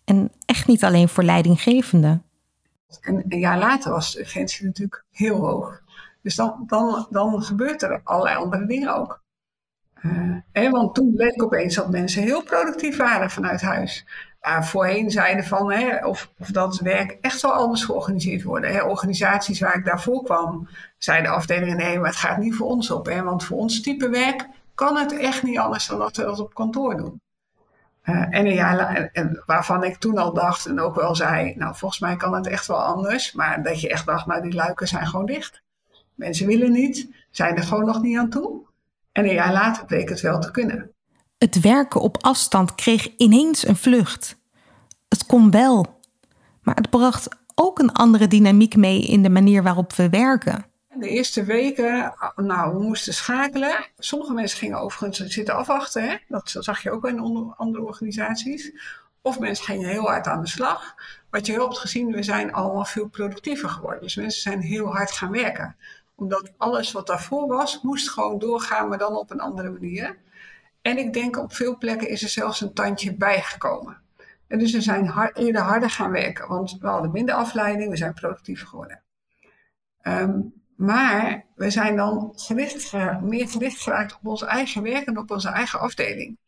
[0.04, 2.22] En echt niet alleen voor leidinggevenden.
[3.00, 5.80] En een jaar later was de urgentie natuurlijk heel hoog.
[6.22, 9.24] Dus dan, dan, dan gebeurt er allerlei andere dingen ook.
[10.52, 14.06] Uh, want toen bleek opeens dat mensen heel productief waren vanuit huis.
[14.46, 18.72] Uh, voorheen zeiden van hè, of, of dat werk echt wel anders georganiseerd worden.
[18.72, 18.82] Hè.
[18.82, 23.06] Organisaties waar ik daarvoor kwam, zeiden afdelingen nee, maar het gaat niet voor ons op.
[23.06, 26.40] Hè, want voor ons type werk kan het echt niet anders dan dat we dat
[26.40, 27.20] op kantoor doen.
[28.04, 29.10] Uh, en een jaar
[29.46, 32.66] waarvan ik toen al dacht en ook wel zei, nou volgens mij kan het echt
[32.66, 33.32] wel anders.
[33.32, 35.62] Maar dat je echt dacht, nou die luiken zijn gewoon dicht.
[36.14, 38.60] Mensen willen niet, zijn er gewoon nog niet aan toe.
[39.12, 40.90] En een jaar later bleek het wel te kunnen.
[41.38, 44.36] Het werken op afstand kreeg ineens een vlucht.
[45.08, 46.00] Het kon wel,
[46.62, 50.66] maar het bracht ook een andere dynamiek mee in de manier waarop we werken.
[50.94, 53.86] De eerste weken, nou, we moesten schakelen.
[53.98, 56.20] Sommige mensen gingen overigens zitten afwachten.
[56.28, 57.20] Dat zag je ook in
[57.56, 58.72] andere organisaties.
[59.22, 60.94] Of mensen gingen heel hard aan de slag.
[61.30, 64.02] Wat je hebt gezien, we zijn allemaal veel productiever geworden.
[64.02, 65.76] Dus mensen zijn heel hard gaan werken.
[66.14, 70.18] Omdat alles wat daarvoor was, moest gewoon doorgaan, maar dan op een andere manier.
[70.86, 74.00] En ik denk op veel plekken is er zelfs een tandje bijgekomen.
[74.46, 78.14] En dus we zijn eerder harder gaan werken, want we hadden minder afleiding, we zijn
[78.14, 79.02] productiever geworden.
[80.02, 82.34] Um, maar we zijn dan
[83.22, 86.38] meer gericht geraakt op ons eigen werk en op onze eigen afdeling.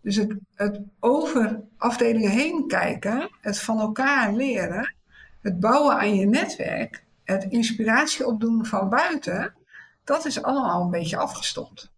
[0.00, 4.94] Dus het, het over afdelingen heen kijken, het van elkaar leren,
[5.40, 9.54] het bouwen aan je netwerk, het inspiratie opdoen van buiten,
[10.04, 11.92] dat is allemaal een beetje afgestompt.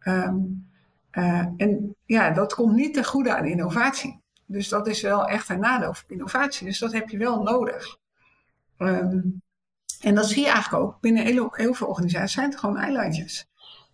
[0.00, 0.72] Um,
[1.14, 4.22] uh, en ja, dat komt niet ten goede aan innovatie.
[4.46, 6.66] Dus dat is wel echt een nadeel voor innovatie.
[6.66, 7.96] Dus dat heb je wel nodig.
[8.78, 9.42] Um,
[10.00, 13.48] en dat zie je eigenlijk ook binnen heel, heel veel organisaties, zijn gewoon eilandjes.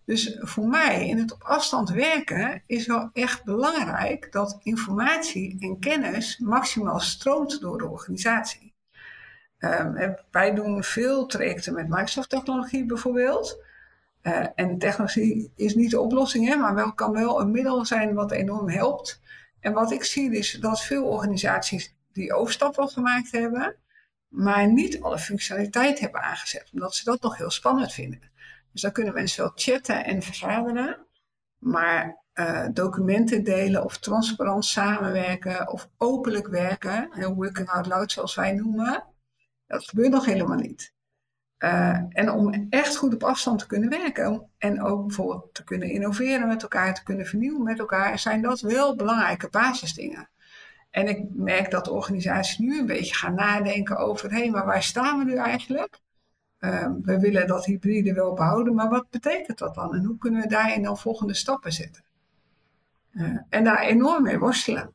[0.05, 5.79] Dus voor mij in het op afstand werken is wel echt belangrijk dat informatie en
[5.79, 8.73] kennis maximaal stroomt door de organisatie.
[9.59, 13.63] Um, wij doen veel trajecten met Microsoft-technologie bijvoorbeeld.
[14.23, 18.13] Uh, en technologie is niet de oplossing, hè, maar wel, kan wel een middel zijn
[18.13, 19.21] wat enorm helpt.
[19.59, 23.75] En wat ik zie is dat veel organisaties die overstap wel gemaakt hebben,
[24.27, 28.31] maar niet alle functionaliteit hebben aangezet, omdat ze dat nog heel spannend vinden.
[28.71, 31.05] Dus dan kunnen mensen wel chatten en vergaderen,
[31.57, 38.35] maar uh, documenten delen of transparant samenwerken of openlijk werken, heel working out loud zoals
[38.35, 39.03] wij noemen,
[39.67, 40.93] dat gebeurt nog helemaal niet.
[41.63, 45.89] Uh, en om echt goed op afstand te kunnen werken en ook bijvoorbeeld te kunnen
[45.89, 50.29] innoveren met elkaar, te kunnen vernieuwen met elkaar, zijn dat wel belangrijke basisdingen.
[50.89, 55.17] En ik merk dat organisaties nu een beetje gaan nadenken over, hé, maar waar staan
[55.17, 56.01] we nu eigenlijk?
[56.61, 59.95] ehm, we willen dat hybride wel behouden, maar wat betekent dat dan?
[59.95, 62.03] En hoe kunnen we daarin dan volgende stappen zetten?
[63.13, 64.93] Uh, en daar enorm mee worstelen.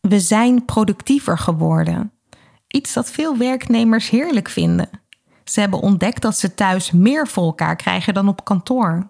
[0.00, 2.12] We zijn productiever geworden.
[2.66, 4.88] Iets dat veel werknemers heerlijk vinden.
[5.48, 9.08] Ze hebben ontdekt dat ze thuis meer voor elkaar krijgen dan op kantoor.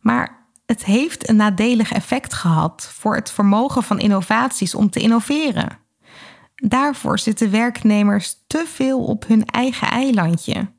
[0.00, 5.78] Maar het heeft een nadelig effect gehad voor het vermogen van innovaties om te innoveren.
[6.54, 10.72] Daarvoor zitten werknemers te veel op hun eigen eilandje.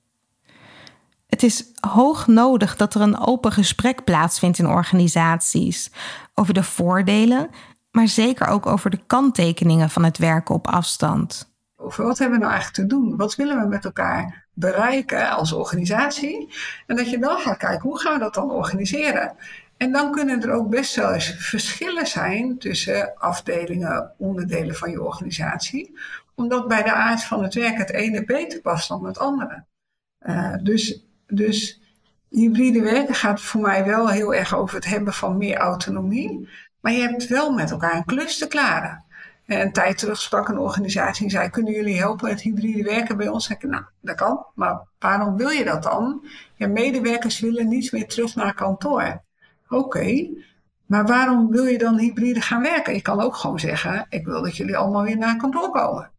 [1.28, 5.92] Het is hoog nodig dat er een open gesprek plaatsvindt in organisaties
[6.34, 7.50] over de voordelen,
[7.92, 11.54] maar zeker ook over de kanttekeningen van het werken op afstand.
[11.76, 13.18] Over wat hebben we nou eigenlijk te doen?
[13.18, 16.54] Wat willen we met elkaar bereiken als organisatie?
[16.88, 19.36] En dat je dan gaat kijken, hoe gaan we dat dan organiseren?
[19.78, 25.04] En dan kunnen er ook best wel eens verschillen zijn tussen afdelingen, onderdelen van je
[25.04, 26.00] organisatie,
[26.36, 29.66] omdat bij de aard van het werk het ene beter past dan het andere.
[30.20, 31.82] Uh, dus, dus
[32.30, 36.50] hybride werken gaat voor mij wel heel erg over het hebben van meer autonomie,
[36.82, 39.04] maar je hebt wel met elkaar een klus te klaren.
[39.50, 43.18] En een tijd terug sprak een organisatie en zei: Kunnen jullie helpen met hybride werken
[43.18, 43.48] bij ons?
[43.60, 46.26] Nou, dat kan, maar waarom wil je dat dan?
[46.56, 49.22] Ja, medewerkers willen niet meer terug naar kantoor.
[49.70, 50.30] Oké,
[50.86, 52.94] maar waarom wil je dan hybride gaan werken?
[52.94, 56.12] Je kan ook gewoon zeggen: Ik wil dat jullie allemaal weer naar kantoor komen.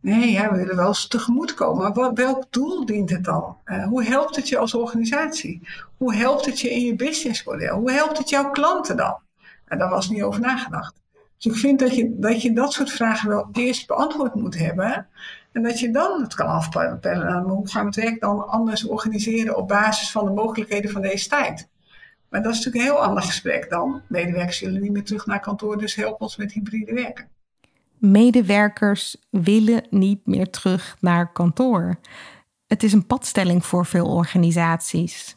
[0.00, 1.92] Nee, ja, we willen wel eens tegemoet komen.
[1.92, 3.56] Maar welk doel dient het dan?
[3.64, 5.68] Uh, hoe helpt het je als organisatie?
[5.96, 7.78] Hoe helpt het je in je businessmodel?
[7.78, 9.18] Hoe helpt het jouw klanten dan?
[9.64, 11.00] En daar was niet over nagedacht.
[11.40, 15.06] Dus ik vind dat je, dat je dat soort vragen wel eerst beantwoord moet hebben.
[15.52, 17.42] En dat je dan het kan afpellen.
[17.42, 21.28] Hoe gaan we het werk dan anders organiseren op basis van de mogelijkheden van deze
[21.28, 21.68] tijd?
[22.28, 24.02] Maar dat is natuurlijk een heel ander gesprek dan.
[24.08, 27.28] Medewerkers zullen niet meer terug naar kantoor, dus help ons met hybride werken.
[27.98, 31.98] Medewerkers willen niet meer terug naar kantoor.
[32.66, 35.36] Het is een padstelling voor veel organisaties.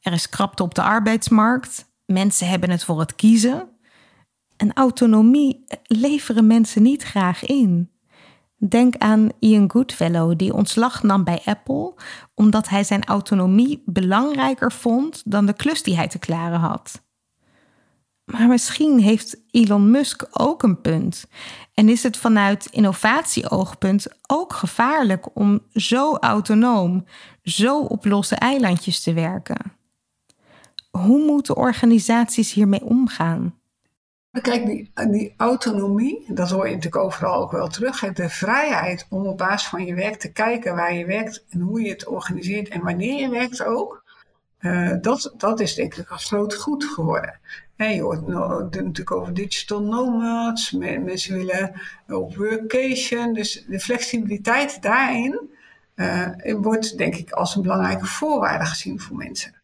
[0.00, 1.92] Er is krapte op de arbeidsmarkt.
[2.06, 3.73] Mensen hebben het voor het kiezen.
[4.56, 7.90] En autonomie leveren mensen niet graag in.
[8.56, 11.94] Denk aan Ian Goodfellow, die ontslag nam bij Apple
[12.34, 17.02] omdat hij zijn autonomie belangrijker vond dan de klus die hij te klaren had.
[18.24, 21.26] Maar misschien heeft Elon Musk ook een punt.
[21.74, 27.04] En is het vanuit innovatieoogpunt ook gevaarlijk om zo autonoom,
[27.42, 29.72] zo op losse eilandjes te werken?
[30.90, 33.54] Hoe moeten organisaties hiermee omgaan?
[34.42, 38.00] Kijk, die, die autonomie, dat hoor je natuurlijk overal ook wel terug.
[38.00, 41.82] De vrijheid om op basis van je werk te kijken waar je werkt en hoe
[41.82, 44.04] je het organiseert en wanneer je werkt ook.
[44.60, 47.38] Uh, dat, dat is denk ik een groot goed geworden.
[47.76, 53.34] je hoort natuurlijk over digital nomads, mensen willen op workation.
[53.34, 55.50] Dus de flexibiliteit daarin
[55.96, 56.28] uh,
[56.60, 59.54] wordt denk ik als een belangrijke voorwaarde gezien voor mensen.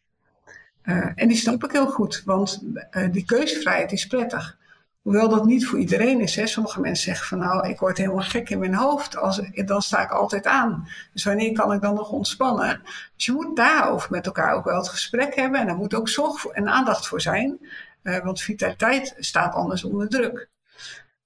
[0.84, 2.62] Uh, en die snap ik heel goed, want
[3.10, 4.58] die keuzevrijheid is prettig.
[5.02, 6.36] Hoewel dat niet voor iedereen is.
[6.36, 6.46] Hè.
[6.46, 9.16] Sommige mensen zeggen van nou, ik word helemaal gek in mijn hoofd.
[9.16, 10.88] Als, dan sta ik altijd aan.
[11.12, 12.80] Dus wanneer kan ik dan nog ontspannen?
[13.16, 15.60] Dus je moet daarover met elkaar ook wel het gesprek hebben.
[15.60, 17.58] En daar moet ook zorg en aandacht voor zijn.
[18.02, 20.48] Uh, want vitaliteit staat anders onder druk.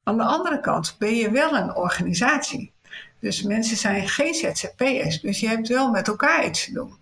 [0.03, 2.73] Aan de andere kant ben je wel een organisatie.
[3.21, 5.21] Dus mensen zijn geen ZZP'ers.
[5.21, 6.99] Dus je hebt wel met elkaar iets te doen.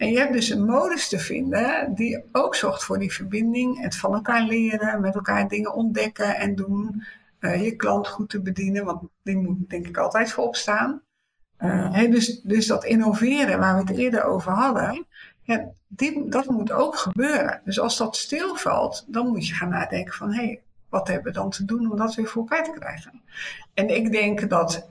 [0.00, 3.96] En je hebt dus een modus te vinden die ook zorgt voor die verbinding, het
[3.96, 7.04] van elkaar leren, met elkaar dingen ontdekken en doen,
[7.40, 11.02] uh, je klant goed te bedienen, want die moet denk ik altijd voorop staan.
[11.58, 15.06] Uh, dus, dus dat innoveren waar we het eerder over hadden,
[16.26, 17.60] dat moet ook gebeuren.
[17.64, 21.38] Dus als dat stilvalt, dan moet je gaan nadenken van hé, hey, wat hebben we
[21.38, 23.22] dan te doen om dat weer voor elkaar te krijgen?
[23.74, 24.88] En ik denk dat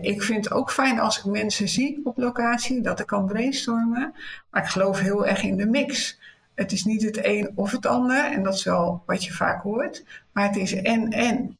[0.00, 4.14] ik vind het ook fijn als ik mensen zie op locatie, dat ik kan brainstormen.
[4.50, 6.20] Maar ik geloof heel erg in de mix.
[6.54, 9.62] Het is niet het een of het ander, en dat is wel wat je vaak
[9.62, 10.04] hoort.
[10.32, 11.58] Maar het is en-en.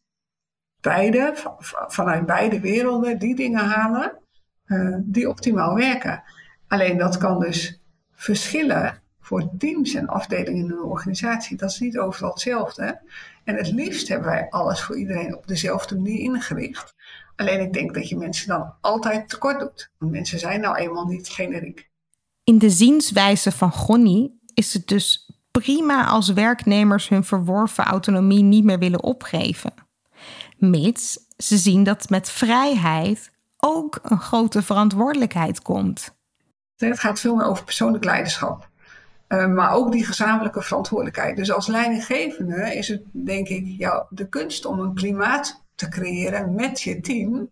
[0.81, 1.35] Beide,
[1.89, 4.13] vanuit beide werelden, die dingen halen
[4.67, 6.23] uh, die optimaal werken.
[6.69, 7.81] Alleen dat kan dus
[8.13, 11.57] verschillen voor teams en afdelingen in een organisatie.
[11.57, 13.01] Dat is niet overal hetzelfde.
[13.45, 16.95] En het liefst hebben wij alles voor iedereen op dezelfde manier ingericht.
[17.37, 19.91] Alleen ik denk dat je mensen dan altijd tekort doet.
[19.99, 21.91] Want mensen zijn nou eenmaal niet generiek.
[22.45, 28.65] In de zienswijze van Gonnie is het dus prima als werknemers hun verworven autonomie niet
[28.65, 29.73] meer willen opgeven.
[30.57, 36.15] Mits ze zien dat met vrijheid ook een grote verantwoordelijkheid komt.
[36.77, 38.73] Het gaat veel meer over persoonlijk leiderschap.
[39.35, 41.37] Uh, maar ook die gezamenlijke verantwoordelijkheid.
[41.37, 46.55] Dus als leidinggevende is het, denk ik, jou de kunst om een klimaat te creëren
[46.55, 47.51] met je team,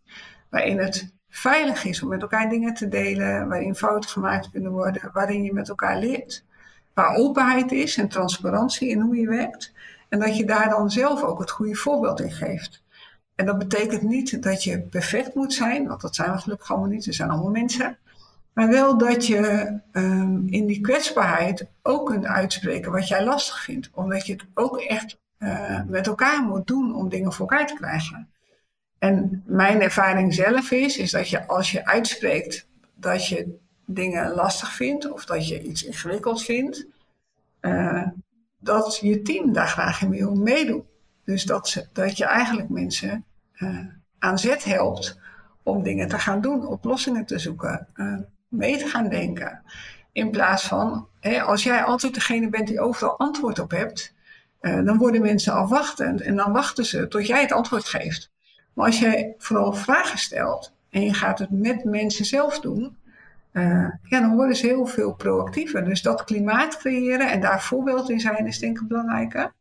[0.50, 5.10] waarin het veilig is om met elkaar dingen te delen, waarin fouten gemaakt kunnen worden,
[5.12, 6.44] waarin je met elkaar leert.
[6.94, 9.72] Waar openheid is en transparantie in hoe je werkt.
[10.08, 12.82] En dat je daar dan zelf ook het goede voorbeeld in geeft.
[13.34, 16.88] En dat betekent niet dat je perfect moet zijn, want dat zijn we gelukkig allemaal
[16.88, 17.98] niet, we zijn allemaal mensen.
[18.52, 23.90] Maar wel dat je um, in die kwetsbaarheid ook kunt uitspreken wat jij lastig vindt.
[23.92, 27.74] Omdat je het ook echt uh, met elkaar moet doen om dingen voor elkaar te
[27.74, 28.28] krijgen.
[28.98, 34.72] En mijn ervaring zelf is, is dat je als je uitspreekt dat je dingen lastig
[34.72, 36.86] vindt of dat je iets ingewikkeld vindt,
[37.60, 38.06] uh,
[38.58, 40.84] dat je team daar graag in wil meedoen.
[41.24, 43.24] Dus dat, ze, dat je eigenlijk mensen
[43.58, 43.78] uh,
[44.18, 45.18] aan zet helpt
[45.62, 47.88] om dingen te gaan doen, oplossingen te zoeken,
[48.52, 49.62] mee te gaan denken.
[50.12, 54.14] In plaats van, hè, als jij altijd degene bent die overal antwoord op hebt,
[54.60, 58.30] uh, dan worden mensen afwachtend en dan wachten ze tot jij het antwoord geeft.
[58.72, 62.96] Maar als jij vooral vragen stelt en je gaat het met mensen zelf doen,
[63.52, 65.84] uh, ja, dan worden ze heel veel proactiever.
[65.84, 69.52] Dus dat klimaat creëren en daar voorbeeld in zijn is denk ik belangrijker.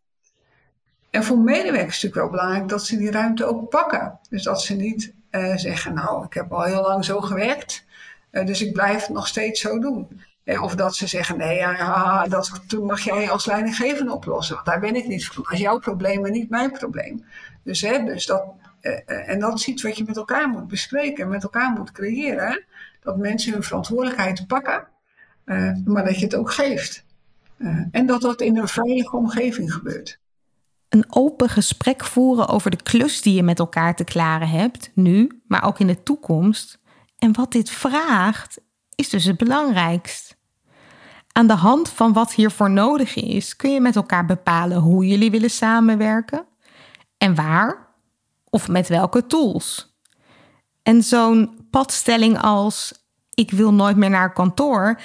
[1.10, 4.20] En voor medewerkers is het natuurlijk wel belangrijk dat ze die ruimte ook pakken.
[4.30, 7.86] Dus dat ze niet uh, zeggen, nou, ik heb al heel lang zo gewerkt,
[8.32, 10.22] dus ik blijf het nog steeds zo doen.
[10.62, 14.96] Of dat ze zeggen, nee, ja, dat mag jij als leidinggevende oplossen, want daar ben
[14.96, 15.44] ik niet voor.
[15.44, 17.26] Dat is jouw probleem en niet mijn probleem.
[17.64, 18.44] Dus, hè, dus dat,
[19.06, 22.64] en dat is iets wat je met elkaar moet bespreken, met elkaar moet creëren
[23.02, 24.88] dat mensen hun verantwoordelijkheid pakken,
[25.86, 27.06] maar dat je het ook geeft.
[27.92, 30.20] En dat dat in een veilige omgeving gebeurt.
[30.90, 35.42] Een open gesprek voeren over de klus die je met elkaar te klaren hebt, nu,
[35.48, 36.80] maar ook in de toekomst.
[37.22, 38.62] En wat dit vraagt,
[38.96, 40.38] is dus het belangrijkst.
[41.32, 45.32] Aan de hand van wat hiervoor nodig is, kun je met elkaar bepalen hoe jullie
[45.32, 46.46] willen samenwerken
[47.18, 47.88] en waar
[48.50, 50.00] of met welke tools.
[50.84, 52.94] En zo'n padstelling als
[53.34, 55.00] ik wil nooit meer naar kantoor,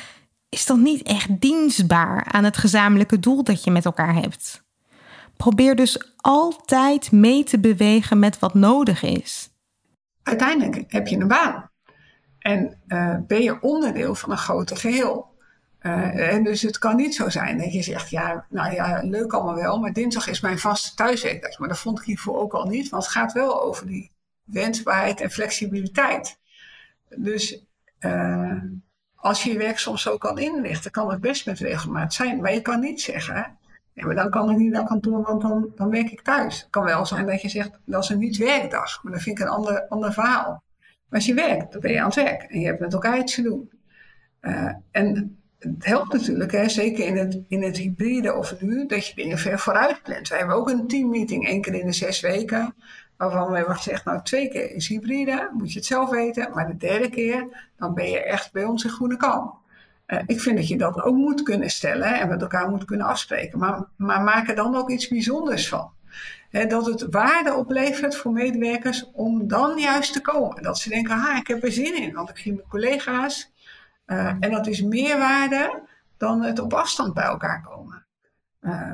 [0.49, 4.65] is dan niet echt dienstbaar aan het gezamenlijke doel dat je met elkaar hebt.
[5.37, 9.51] Probeer dus altijd mee te bewegen met wat nodig is.
[10.23, 11.71] Uiteindelijk heb je een baan
[12.47, 15.35] en uh, ben je onderdeel van een groter geheel.
[15.81, 19.33] Uh, en dus het kan niet zo zijn dat je zegt, ja, nou ja, leuk
[19.33, 21.59] allemaal wel, maar dinsdag is mijn vaste thuiswerkdag.
[21.59, 24.13] Maar dat vond ik hiervoor ook al niet, want het gaat wel over die
[24.45, 26.39] wensbaarheid en flexibiliteit.
[27.17, 27.65] Dus
[28.01, 28.63] uh,
[29.15, 32.41] als je je werk soms zo kan inrichten, kan het best met regelmaat zijn.
[32.41, 33.59] Maar je kan niet zeggen,
[33.93, 36.61] ja, maar dan kan ik niet naar kantoor, want dan, dan werk ik thuis.
[36.61, 39.03] Het kan wel zijn dat je zegt, dat is een niet-werkdag.
[39.03, 40.65] Maar dan vind ik een ander, ander verhaal.
[41.09, 42.43] Maar als je werkt, dan ben je aan het werk.
[42.43, 43.71] En je hebt met elkaar iets te doen.
[44.41, 49.07] Uh, en het helpt natuurlijk, hè, zeker in het, in het hybride of nu, dat
[49.07, 50.29] je dingen ver vooruit plant.
[50.29, 52.75] Wij hebben ook een teammeeting één keer in de zes weken
[53.17, 56.67] waarvan we hebben gezegd, nou twee keer is hybride, moet je het zelf weten, maar
[56.67, 59.55] de derde keer, dan ben je echt bij ons in groene kan.
[60.07, 63.07] Uh, ik vind dat je dat ook moet kunnen stellen en met elkaar moet kunnen
[63.07, 65.91] afspreken, maar, maar maak er dan ook iets bijzonders van.
[66.51, 70.63] He, dat het waarde oplevert voor medewerkers om dan juist te komen.
[70.63, 73.53] Dat ze denken, ah, ik heb er zin in, want ik zie mijn collega's.
[74.07, 75.83] Uh, en dat is meer waarde
[76.17, 78.07] dan het op afstand bij elkaar komen.
[78.61, 78.93] Uh,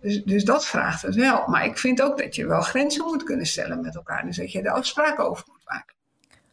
[0.00, 1.46] dus, dus dat vraagt het wel.
[1.46, 4.24] Maar ik vind ook dat je wel grenzen moet kunnen stellen met elkaar.
[4.24, 5.94] Dus dat je er afspraken over moet maken.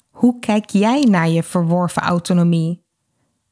[0.10, 2.85] Hoe kijk jij naar je verworven autonomie?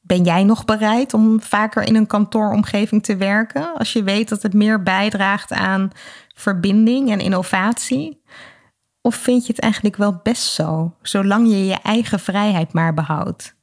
[0.06, 4.42] Ben jij nog bereid om vaker in een kantooromgeving te werken als je weet dat
[4.42, 5.92] het meer bijdraagt aan
[6.36, 8.22] verbinding en innovatie?
[9.02, 13.56] Of vind je het eigenlijk wel best zo, zolang je je eigen vrijheid maar behoudt?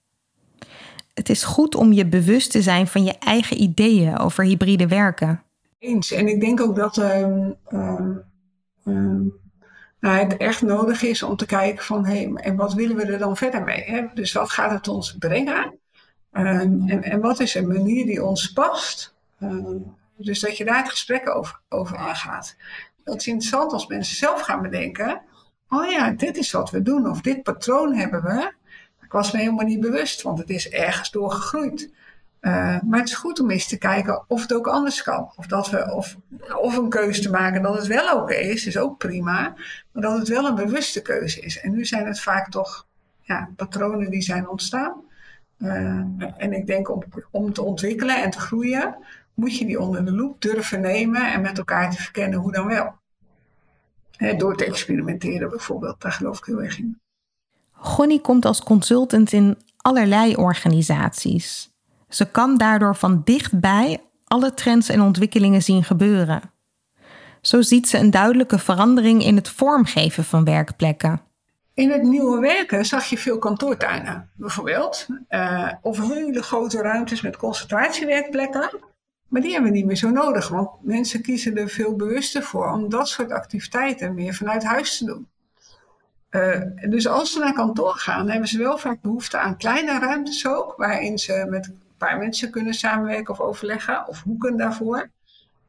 [1.14, 5.42] Het is goed om je bewust te zijn van je eigen ideeën over hybride werken.
[5.78, 6.12] Eens.
[6.12, 8.22] En ik denk ook dat um, um,
[8.84, 9.32] um,
[10.00, 13.18] nou, het echt nodig is om te kijken van hé, en wat willen we er
[13.18, 13.84] dan verder mee?
[13.84, 14.06] Hè?
[14.14, 15.79] Dus wat gaat het ons brengen?
[16.32, 19.14] En, en wat is een manier die ons past?
[20.16, 22.56] dus dat je daar het gesprek over, over aangaat.
[23.04, 25.20] Dat is interessant als mensen zelf gaan bedenken.
[25.68, 27.10] Oh ja, dit is wat we doen.
[27.10, 28.52] Of dit patroon hebben we.
[29.02, 31.90] Ik was me helemaal niet bewust, want het is ergens doorgegroeid.
[32.40, 35.32] Uh, maar het is goed om eens te kijken of het ook anders kan.
[35.36, 36.16] Of, dat we, of,
[36.60, 39.54] of een keuze te maken dat het wel oké is, is ook prima.
[39.92, 41.60] Maar dat het wel een bewuste keuze is.
[41.60, 42.86] En nu zijn het vaak toch
[43.20, 45.08] ja, patronen die zijn ontstaan.
[45.62, 45.72] Uh,
[46.36, 48.96] en ik denk om, om te ontwikkelen en te groeien,
[49.34, 52.66] moet je die onder de loep durven nemen en met elkaar te verkennen hoe dan
[52.66, 52.98] wel.
[54.36, 57.00] Door te experimenteren bijvoorbeeld, daar geloof ik heel erg in.
[57.72, 61.70] Gonnie komt als consultant in allerlei organisaties.
[62.08, 66.40] Ze kan daardoor van dichtbij alle trends en ontwikkelingen zien gebeuren.
[67.40, 71.20] Zo ziet ze een duidelijke verandering in het vormgeven van werkplekken.
[71.74, 75.06] In het nieuwe werken zag je veel kantoortuinen, bijvoorbeeld.
[75.30, 78.70] Uh, of hele grote ruimtes met concentratiewerkplekken.
[79.28, 82.72] Maar die hebben we niet meer zo nodig, want mensen kiezen er veel bewuster voor
[82.72, 85.28] om dat soort activiteiten meer vanuit huis te doen.
[86.30, 90.46] Uh, dus als ze naar kantoor gaan, hebben ze wel vaak behoefte aan kleine ruimtes
[90.46, 95.10] ook, waarin ze met een paar mensen kunnen samenwerken of overleggen, of hoeken daarvoor.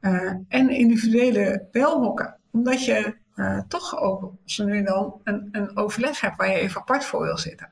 [0.02, 6.22] Uh, en individuele belhokken, omdat je uh, toch ook zo nu dan een, een overleg
[6.22, 7.70] hebt waar je even apart voor wil zitten.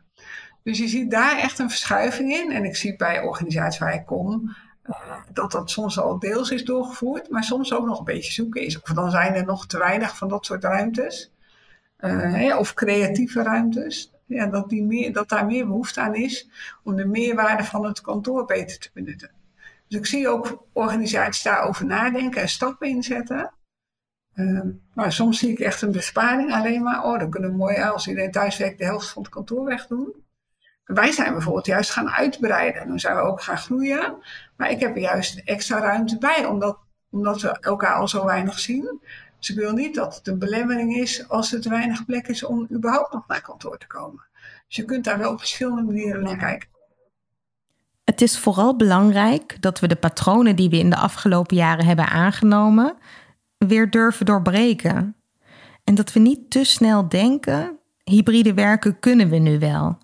[0.63, 2.51] Dus je ziet daar echt een verschuiving in.
[2.51, 4.55] En ik zie bij organisaties waar ik kom
[5.33, 8.81] dat dat soms al deels is doorgevoerd, maar soms ook nog een beetje zoeken is.
[8.81, 11.33] Of dan zijn er nog te weinig van dat soort ruimtes.
[11.99, 14.13] Uh, of creatieve ruimtes.
[14.25, 16.49] Ja, dat, die meer, dat daar meer behoefte aan is
[16.83, 19.31] om de meerwaarde van het kantoor beter te benutten.
[19.87, 23.53] Dus ik zie ook organisaties daarover nadenken en stappen inzetten.
[24.35, 24.61] Uh,
[24.93, 27.03] maar soms zie ik echt een besparing alleen maar.
[27.03, 30.13] Oh, dan kunnen we mooi als iedereen thuis werkt de helft van het kantoor wegdoen.
[30.83, 32.87] Wij zijn bijvoorbeeld juist gaan uitbreiden.
[32.87, 34.15] Dan zijn we ook gaan groeien.
[34.55, 36.77] Maar ik heb er juist extra ruimte bij, omdat,
[37.09, 38.99] omdat we elkaar al zo weinig zien.
[39.39, 42.43] Dus ik wil niet dat het een belemmering is als er te weinig plek is
[42.43, 44.27] om überhaupt nog naar kantoor te komen.
[44.67, 46.69] Dus je kunt daar wel op verschillende manieren naar kijken.
[48.03, 52.07] Het is vooral belangrijk dat we de patronen die we in de afgelopen jaren hebben
[52.07, 52.97] aangenomen,
[53.67, 55.15] weer durven doorbreken.
[55.83, 59.97] En dat we niet te snel denken: hybride werken kunnen we nu wel.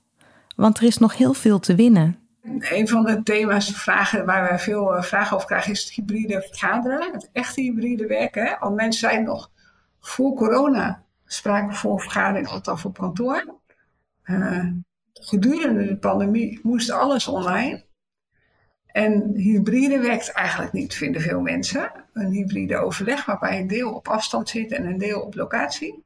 [0.56, 2.20] Want er is nog heel veel te winnen.
[2.60, 6.42] Een van de thema's, vragen waar we veel eh, vragen over krijgen, is het hybride
[6.42, 7.12] vergaderen.
[7.12, 8.60] Het echte hybride werken.
[8.60, 9.52] Al mensen zijn nog
[10.00, 13.60] voor corona spraken voor vergadering altijd op kantoor.
[14.24, 14.66] Uh,
[15.14, 17.85] gedurende de pandemie moest alles online.
[18.96, 21.92] En hybride werkt eigenlijk niet, vinden veel mensen.
[22.14, 26.04] Een hybride overleg waarbij een deel op afstand zit en een deel op locatie.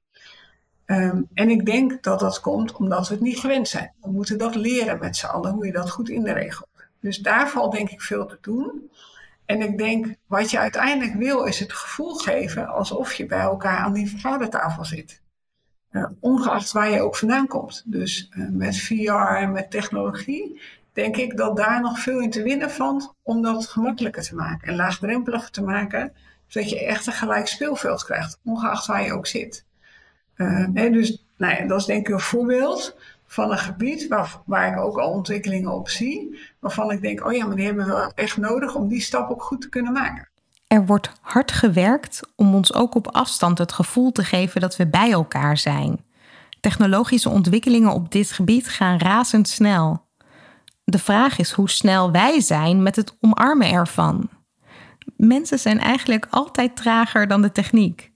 [0.86, 3.94] Um, en ik denk dat dat komt omdat we het niet gewend zijn.
[4.02, 6.70] We moeten dat leren met z'n allen, hoe je dat goed in de regelt.
[7.00, 8.92] Dus daar valt denk ik veel te doen.
[9.46, 13.78] En ik denk, wat je uiteindelijk wil, is het gevoel geven alsof je bij elkaar
[13.78, 15.22] aan die vergadertafel zit.
[15.92, 17.84] Uh, ongeacht waar je ook vandaan komt.
[17.86, 20.62] Dus uh, met VR en met technologie,
[20.94, 24.68] denk ik dat daar nog veel in te winnen valt om dat gemakkelijker te maken
[24.68, 26.14] en laagdrempeliger te maken,
[26.48, 29.66] zodat je echt een gelijk speelveld krijgt, ongeacht waar je ook zit.
[30.36, 34.72] Uh, dus nou ja, dat is denk ik een voorbeeld van een gebied waar, waar
[34.72, 36.40] ik ook al ontwikkelingen op zie.
[36.60, 39.44] Waarvan ik denk, oh ja, maar die hebben we echt nodig om die stap ook
[39.44, 40.30] goed te kunnen maken.
[40.68, 44.88] Er wordt hard gewerkt om ons ook op afstand het gevoel te geven dat we
[44.88, 46.06] bij elkaar zijn.
[46.60, 50.08] Technologische ontwikkelingen op dit gebied gaan razendsnel.
[50.90, 54.30] De vraag is hoe snel wij zijn met het omarmen ervan.
[55.16, 58.12] Mensen zijn eigenlijk altijd trager dan de techniek.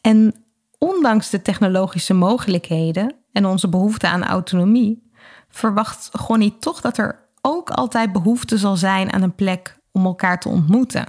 [0.00, 0.34] En
[0.78, 5.10] ondanks de technologische mogelijkheden en onze behoefte aan autonomie,
[5.48, 10.40] verwacht Gonnie toch dat er ook altijd behoefte zal zijn aan een plek om elkaar
[10.40, 11.06] te ontmoeten.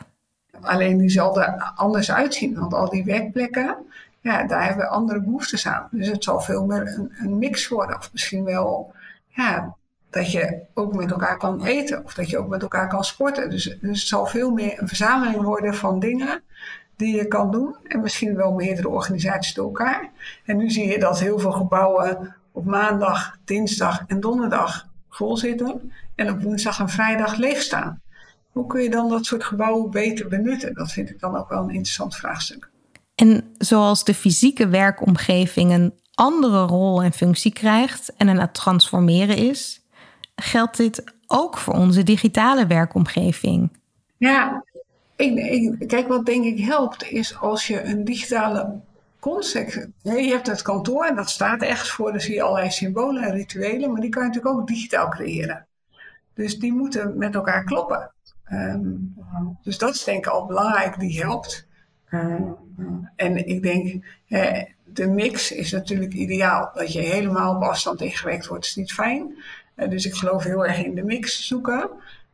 [0.62, 3.76] Alleen die zal er anders uitzien, want al die werkplekken,
[4.22, 5.88] ja, daar hebben we andere behoeftes aan.
[5.92, 8.94] Dus het zal veel meer een, een mix worden, of misschien wel
[9.28, 9.76] ja,
[10.16, 13.50] dat je ook met elkaar kan eten, of dat je ook met elkaar kan sporten.
[13.50, 16.44] Dus, het zal veel meer een verzameling worden van dingen
[16.96, 17.76] die je kan doen.
[17.84, 20.12] En misschien wel meerdere organisaties door elkaar.
[20.46, 25.92] En nu zie je dat heel veel gebouwen op maandag, dinsdag en donderdag vol zitten.
[26.16, 28.02] En op woensdag en vrijdag leeg staan.
[28.52, 30.74] Hoe kun je dan dat soort gebouwen beter benutten?
[30.74, 32.70] Dat vind ik dan ook wel een interessant vraagstuk.
[33.16, 39.38] En zoals de fysieke werkomgeving een andere rol en functie krijgt en aan het transformeren
[39.38, 39.85] is,
[40.36, 43.78] geldt dit ook voor onze digitale werkomgeving.
[44.18, 44.64] Ja,
[45.16, 48.80] ik, kijk, wat denk ik helpt, is als je een digitale
[49.20, 49.88] concept.
[50.02, 53.32] Je hebt het kantoor en dat staat echt voor, dan zie je allerlei symbolen en
[53.32, 55.66] rituelen, maar die kan je natuurlijk ook digitaal creëren.
[56.34, 58.12] Dus die moeten met elkaar kloppen.
[58.52, 59.14] Um,
[59.64, 61.68] dus dat is denk ik al belangrijk, die helpt.
[62.12, 62.56] Um,
[63.16, 64.06] en ik denk,
[64.84, 66.72] de mix is natuurlijk ideaal.
[66.74, 69.36] Dat je helemaal op afstand ingewerkt wordt, is niet fijn.
[69.76, 71.90] Uh, dus ik geloof heel erg in de mix zoeken.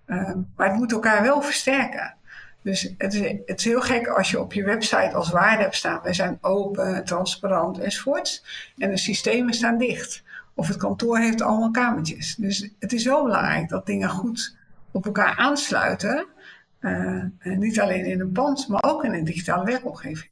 [0.06, 2.16] Um, maar het moet elkaar wel versterken.
[2.62, 5.76] Dus het is, het is heel gek als je op je website als waarde hebt
[5.76, 6.00] staan.
[6.04, 8.44] Wij zijn open, transparant enzovoorts.
[8.78, 10.24] En de systemen staan dicht.
[10.54, 12.36] Of het kantoor heeft allemaal kamertjes.
[12.36, 14.56] Dus het is wel belangrijk dat dingen goed
[14.92, 16.26] op elkaar aansluiten.
[16.80, 20.31] Uh, niet alleen in een pand, maar ook in een digitale werkomgeving.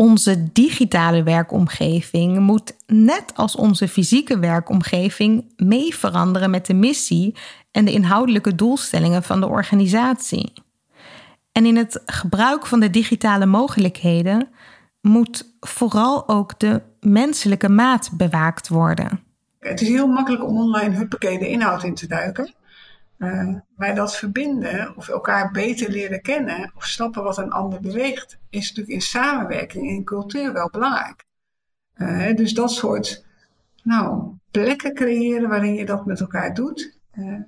[0.00, 7.34] Onze digitale werkomgeving moet net als onze fysieke werkomgeving mee veranderen met de missie
[7.70, 10.52] en de inhoudelijke doelstellingen van de organisatie.
[11.52, 14.48] En in het gebruik van de digitale mogelijkheden
[15.00, 19.20] moet vooral ook de menselijke maat bewaakt worden.
[19.58, 22.54] Het is heel makkelijk om online huppakee inhoud in te duiken.
[23.20, 28.38] Uh, maar dat verbinden of elkaar beter leren kennen of snappen wat een ander beweegt,
[28.50, 31.24] is natuurlijk in samenwerking in cultuur wel belangrijk.
[31.96, 33.24] Uh, dus dat soort
[33.82, 37.40] nou, plekken creëren waarin je dat met elkaar doet, uh,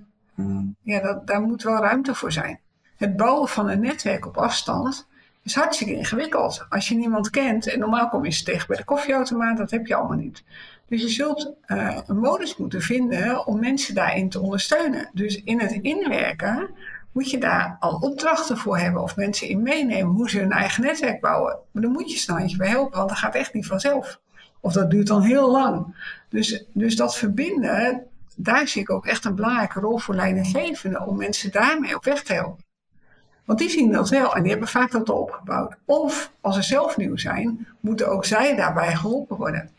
[0.82, 2.60] ja, dat, daar moet wel ruimte voor zijn.
[2.96, 5.08] Het bouwen van een netwerk op afstand
[5.42, 6.66] is hartstikke ingewikkeld.
[6.68, 9.86] Als je niemand kent, en normaal kom je ze tegen bij de koffieautomaat, dat heb
[9.86, 10.44] je allemaal niet.
[10.92, 15.10] Dus je zult uh, een modus moeten vinden om mensen daarin te ondersteunen.
[15.12, 16.70] Dus in het inwerken
[17.12, 20.82] moet je daar al opdrachten voor hebben of mensen in meenemen hoe ze hun eigen
[20.82, 21.58] netwerk bouwen.
[21.70, 24.20] Maar dan moet je ze een bij helpen, want dat gaat echt niet vanzelf.
[24.60, 25.96] Of dat duurt dan heel lang.
[26.28, 31.16] Dus, dus dat verbinden, daar zie ik ook echt een belangrijke rol voor leidinggevenden om
[31.16, 32.64] mensen daarmee op weg te helpen.
[33.44, 35.76] Want die zien dat wel en die hebben vaak dat al opgebouwd.
[35.84, 39.70] Of als ze zelf nieuw zijn, moeten ook zij daarbij geholpen worden.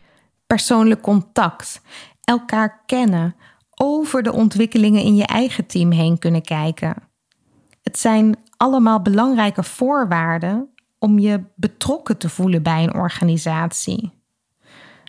[0.47, 1.81] Persoonlijk contact,
[2.23, 3.35] elkaar kennen,
[3.75, 6.95] over de ontwikkelingen in je eigen team heen kunnen kijken.
[7.81, 10.69] Het zijn allemaal belangrijke voorwaarden
[10.99, 14.11] om je betrokken te voelen bij een organisatie.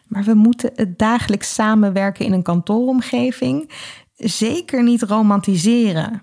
[0.06, 3.70] Maar we moeten het dagelijks samenwerken in een kantooromgeving
[4.16, 6.22] zeker niet romantiseren.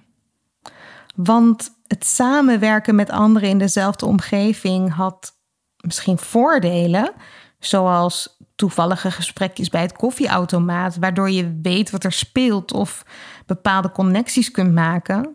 [1.16, 5.40] Want het samenwerken met anderen in dezelfde omgeving had
[5.86, 7.14] misschien voordelen,
[7.60, 13.06] zoals toevallige gesprekjes bij het koffieautomaat, waardoor je weet wat er speelt of
[13.46, 15.32] bepaalde connecties kunt maken.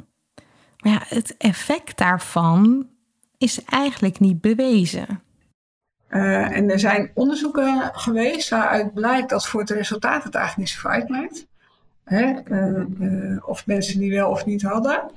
[0.76, 2.88] Maar ja, het effect daarvan
[3.38, 5.22] is eigenlijk niet bewezen.
[6.08, 10.78] Uh, en er zijn onderzoeken geweest waaruit blijkt dat voor het resultaat het eigenlijk niet
[10.80, 11.46] zo uitmaakt.
[12.04, 12.34] Hè?
[12.44, 15.10] Uh, uh, of mensen die wel of niet hadden.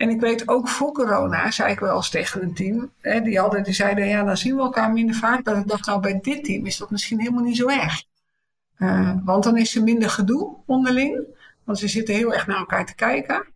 [0.00, 3.38] En ik weet ook voor corona, zei ik wel eens tegen een team, hè, die,
[3.38, 5.44] hadden, die zeiden, ja, dan zien we elkaar minder vaak.
[5.44, 8.04] Dat ik dacht, nou, bij dit team is dat misschien helemaal niet zo erg.
[8.78, 11.24] Uh, want dan is er minder gedoe onderling.
[11.64, 13.46] Want ze zitten heel erg naar elkaar te kijken.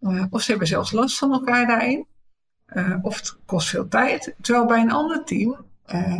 [0.00, 2.06] Uh, of ze hebben zelfs last van elkaar daarin.
[2.72, 4.34] Uh, of het kost veel tijd.
[4.40, 5.56] Terwijl bij een ander team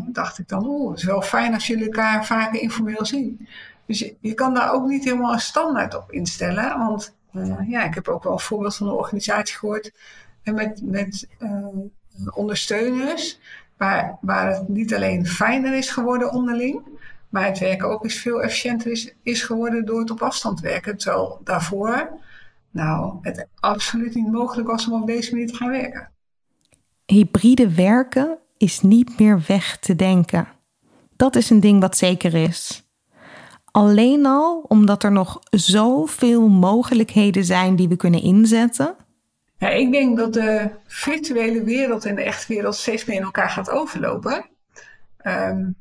[0.07, 3.49] dacht ik dan, oeh, het is wel fijn als jullie elkaar vaker informeel zien.
[3.87, 6.79] Dus je, je kan daar ook niet helemaal een standaard op instellen.
[6.79, 7.17] Want
[7.69, 9.93] ja, ik heb ook wel een voorbeeld van een organisatie gehoord
[10.43, 11.67] en met, met uh,
[12.35, 13.39] ondersteuners,
[13.77, 16.83] waar, waar het niet alleen fijner is geworden onderling,
[17.29, 20.97] maar het werken ook eens veel efficiënter is, is geworden door het op afstand werken.
[20.97, 22.11] Terwijl daarvoor,
[22.71, 26.11] nou, het absoluut niet mogelijk was om op deze manier te gaan werken.
[27.07, 30.49] Hybride werken is niet meer weg te denken.
[31.17, 32.88] Dat is een ding wat zeker is.
[33.79, 38.97] Alleen al omdat er nog zoveel mogelijkheden zijn die we kunnen inzetten.
[39.59, 43.51] Ja, ik denk dat de virtuele wereld en de echte wereld steeds meer in elkaar
[43.51, 44.47] gaat overlopen.
[45.23, 45.77] Um,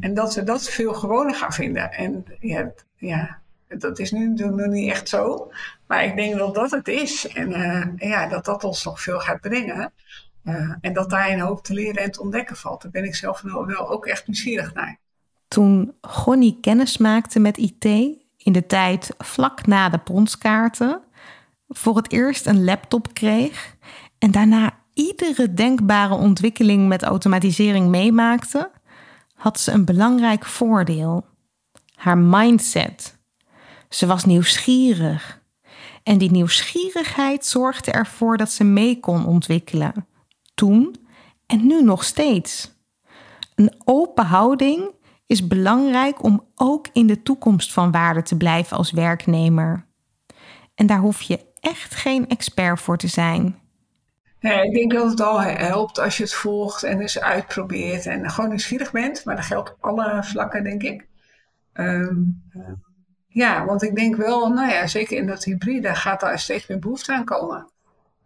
[0.00, 1.92] en dat we dat veel gewoner gaan vinden.
[1.92, 5.50] En ja, ja dat is nu nog niet echt zo.
[5.86, 7.28] Maar ik denk dat dat het is.
[7.28, 9.92] En uh, ja, dat dat ons nog veel gaat brengen.
[10.44, 12.82] Uh, en dat daar een hoop te leren en te ontdekken valt.
[12.82, 14.98] Daar ben ik zelf wel, wel ook echt nieuwsgierig naar
[15.50, 17.84] toen Gonnie kennis maakte met IT
[18.36, 21.00] in de tijd vlak na de ponskaarten,
[21.68, 23.76] voor het eerst een laptop kreeg
[24.18, 28.70] en daarna iedere denkbare ontwikkeling met automatisering meemaakte,
[29.34, 31.24] had ze een belangrijk voordeel:
[31.94, 33.18] haar mindset.
[33.88, 35.42] Ze was nieuwsgierig.
[36.02, 40.06] En die nieuwsgierigheid zorgde ervoor dat ze mee kon ontwikkelen.
[40.54, 40.96] Toen
[41.46, 42.70] en nu nog steeds.
[43.54, 44.98] Een open houding
[45.30, 49.86] is belangrijk om ook in de toekomst van waarde te blijven als werknemer.
[50.74, 53.58] En daar hoef je echt geen expert voor te zijn.
[54.38, 58.30] Ja, ik denk dat het al helpt als je het volgt en eens uitprobeert en
[58.30, 59.24] gewoon nieuwsgierig bent.
[59.24, 61.06] Maar dat geldt op alle vlakken, denk ik.
[61.74, 62.42] Um,
[63.28, 66.78] ja, want ik denk wel, nou ja, zeker in dat hybride gaat daar steeds meer
[66.78, 67.70] behoefte aan komen.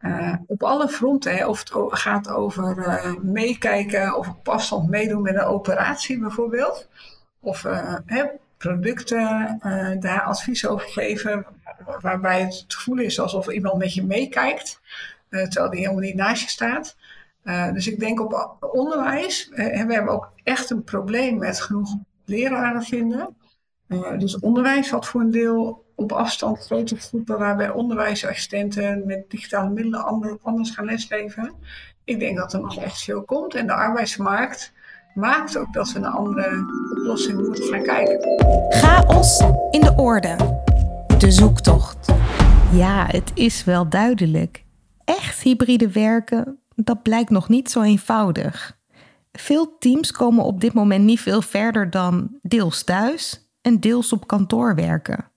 [0.06, 5.22] Uh, op alle fronten, hè, of het gaat over uh, meekijken of op afstand meedoen
[5.22, 6.88] met een operatie bijvoorbeeld.
[7.40, 8.24] Of uh, hè,
[8.56, 9.58] producten
[10.00, 11.46] daar advies over geven,
[12.00, 14.80] waarbij het, gevoel is alsof iemand met je meekijkt,
[15.28, 16.96] terwijl die helemaal niet naast je staat.
[17.72, 23.36] dus ik denk op onderwijs, we hebben ook echt een probleem met genoeg leraren vinden.
[24.18, 30.04] dus onderwijs had voor een deel op afstand grote groepen waarbij onderwijsassistenten met digitale middelen
[30.42, 31.52] anders gaan lesgeven.
[32.04, 33.54] Ik denk dat er nog echt veel komt.
[33.54, 34.72] En de arbeidsmarkt
[35.14, 36.64] maakt ook dat we naar andere
[36.98, 38.44] oplossingen moeten gaan kijken.
[38.68, 39.40] Chaos
[39.70, 40.36] in de orde.
[41.18, 42.12] De zoektocht.
[42.72, 44.64] Ja, het is wel duidelijk.
[45.04, 48.78] Echt hybride werken, dat blijkt nog niet zo eenvoudig.
[49.32, 54.26] Veel teams komen op dit moment niet veel verder dan deels thuis en deels op
[54.26, 55.32] kantoor werken.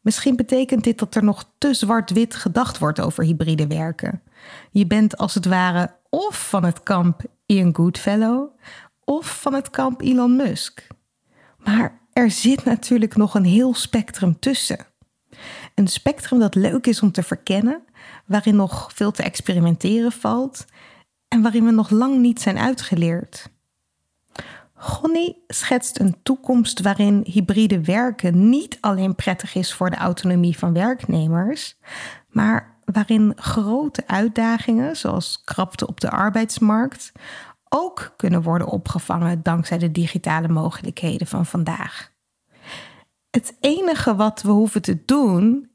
[0.00, 4.22] Misschien betekent dit dat er nog te zwart-wit gedacht wordt over hybride werken.
[4.70, 8.48] Je bent als het ware of van het kamp Ian Goodfellow
[9.04, 10.86] of van het kamp Elon Musk.
[11.56, 14.86] Maar er zit natuurlijk nog een heel spectrum tussen.
[15.74, 17.82] Een spectrum dat leuk is om te verkennen,
[18.26, 20.64] waarin nog veel te experimenteren valt
[21.28, 23.50] en waarin we nog lang niet zijn uitgeleerd.
[24.82, 30.72] Gonny schetst een toekomst waarin hybride werken niet alleen prettig is voor de autonomie van
[30.72, 31.78] werknemers,
[32.28, 37.12] maar waarin grote uitdagingen zoals krapte op de arbeidsmarkt
[37.68, 42.12] ook kunnen worden opgevangen dankzij de digitale mogelijkheden van vandaag.
[43.30, 45.70] Het enige wat we hoeven te doen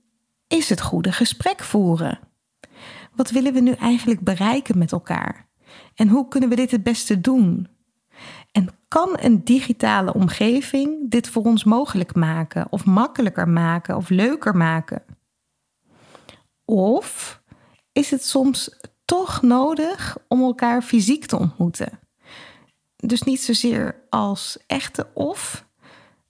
[0.48, 2.20] is het goede gesprek voeren.
[3.16, 5.48] Wat willen we nu eigenlijk bereiken met elkaar?
[5.96, 7.75] En hoe kunnen we dit het beste doen?
[8.56, 14.56] En kan een digitale omgeving dit voor ons mogelijk maken, of makkelijker maken, of leuker
[14.56, 15.04] maken?
[16.66, 17.42] Of
[17.92, 22.00] is het soms toch nodig om elkaar fysiek te ontmoeten?
[22.96, 25.66] Dus niet zozeer als echte of,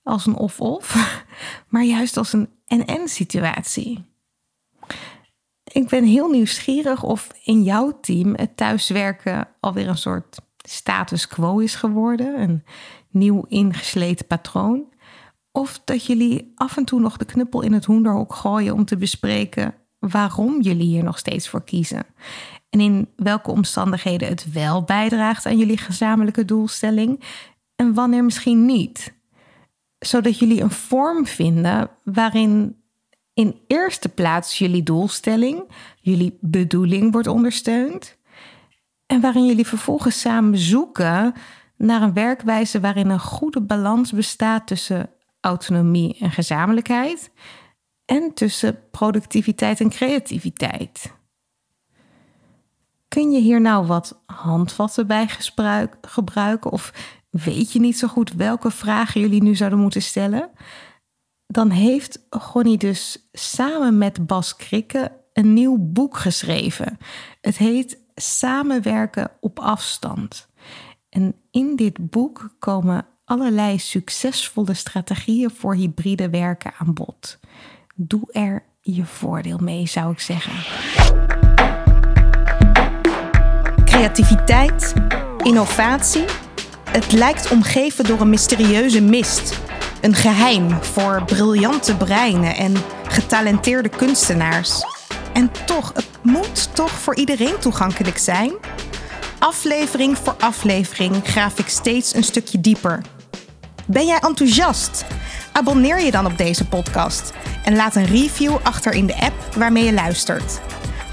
[0.04, 0.96] als een of-of,
[1.70, 4.06] maar juist als een en-en situatie.
[5.64, 10.38] Ik ben heel nieuwsgierig of in jouw team het thuiswerken alweer een soort
[10.70, 12.64] status quo is geworden, een
[13.10, 14.94] nieuw ingesleten patroon.
[15.52, 18.98] Of dat jullie af en toe nog de knuppel in het hoenderhok gooien om te
[18.98, 22.06] bespreken waarom jullie hier nog steeds voor kiezen.
[22.70, 27.24] En in welke omstandigheden het wel bijdraagt aan jullie gezamenlijke doelstelling
[27.76, 29.14] en wanneer misschien niet.
[30.00, 32.76] Zodat jullie een vorm vinden waarin
[33.34, 38.18] in eerste plaats jullie doelstelling, jullie bedoeling wordt ondersteund.
[39.06, 41.34] En waarin jullie vervolgens samen zoeken
[41.78, 47.32] naar een werkwijze waarin een goede balans bestaat tussen autonomie en gezamenlijkheid
[48.06, 51.14] en tussen productiviteit en creativiteit.
[53.08, 55.28] Kun je hier nou wat handvatten bij
[56.02, 56.94] gebruiken of
[57.30, 60.52] weet je niet zo goed welke vragen jullie nu zouden moeten stellen?
[61.48, 66.98] Dan heeft Gonnie dus samen met Bas Krikke een nieuw boek geschreven.
[67.42, 70.48] Het heet Samenwerken op afstand.
[71.10, 77.40] En in dit boek komen allerlei succesvolle strategieën voor hybride werken aan bod.
[77.96, 80.54] Doe er je voordeel mee, zou ik zeggen.
[83.86, 84.94] Creativiteit,
[85.44, 86.26] innovatie.
[86.84, 89.60] Het lijkt omgeven door een mysterieuze mist.
[90.02, 92.74] Een geheim voor briljante breinen en
[93.08, 94.84] getalenteerde kunstenaars.
[95.34, 98.54] En toch, het moet toch voor iedereen toegankelijk zijn?
[99.40, 103.02] Aflevering voor aflevering graaf ik steeds een stukje dieper.
[103.86, 105.06] Ben jij enthousiast?
[105.52, 109.84] Abonneer je dan op deze podcast en laat een review achter in de app waarmee
[109.84, 110.60] je luistert.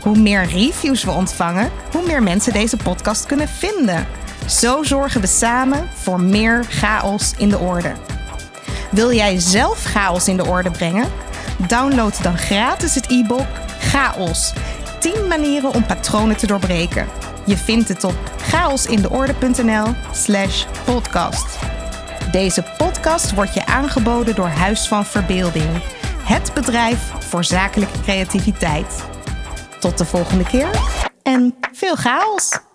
[0.02, 4.06] Hoe meer reviews we ontvangen, hoe meer mensen deze podcast kunnen vinden.
[4.48, 7.92] Zo zorgen we samen voor meer chaos in de orde.
[8.90, 11.08] Wil jij zelf chaos in de orde brengen?
[11.66, 13.46] Download dan gratis het e-book
[13.78, 14.52] Chaos.
[15.02, 17.08] 10 manieren om patronen te doorbreken.
[17.46, 21.58] Je vindt het op chaosindeorde.nl/slash podcast.
[22.30, 25.82] Deze podcast wordt je aangeboden door Huis van Verbeelding,
[26.24, 29.04] het bedrijf voor zakelijke creativiteit.
[29.80, 30.70] Tot de volgende keer
[31.22, 32.71] en veel chaos!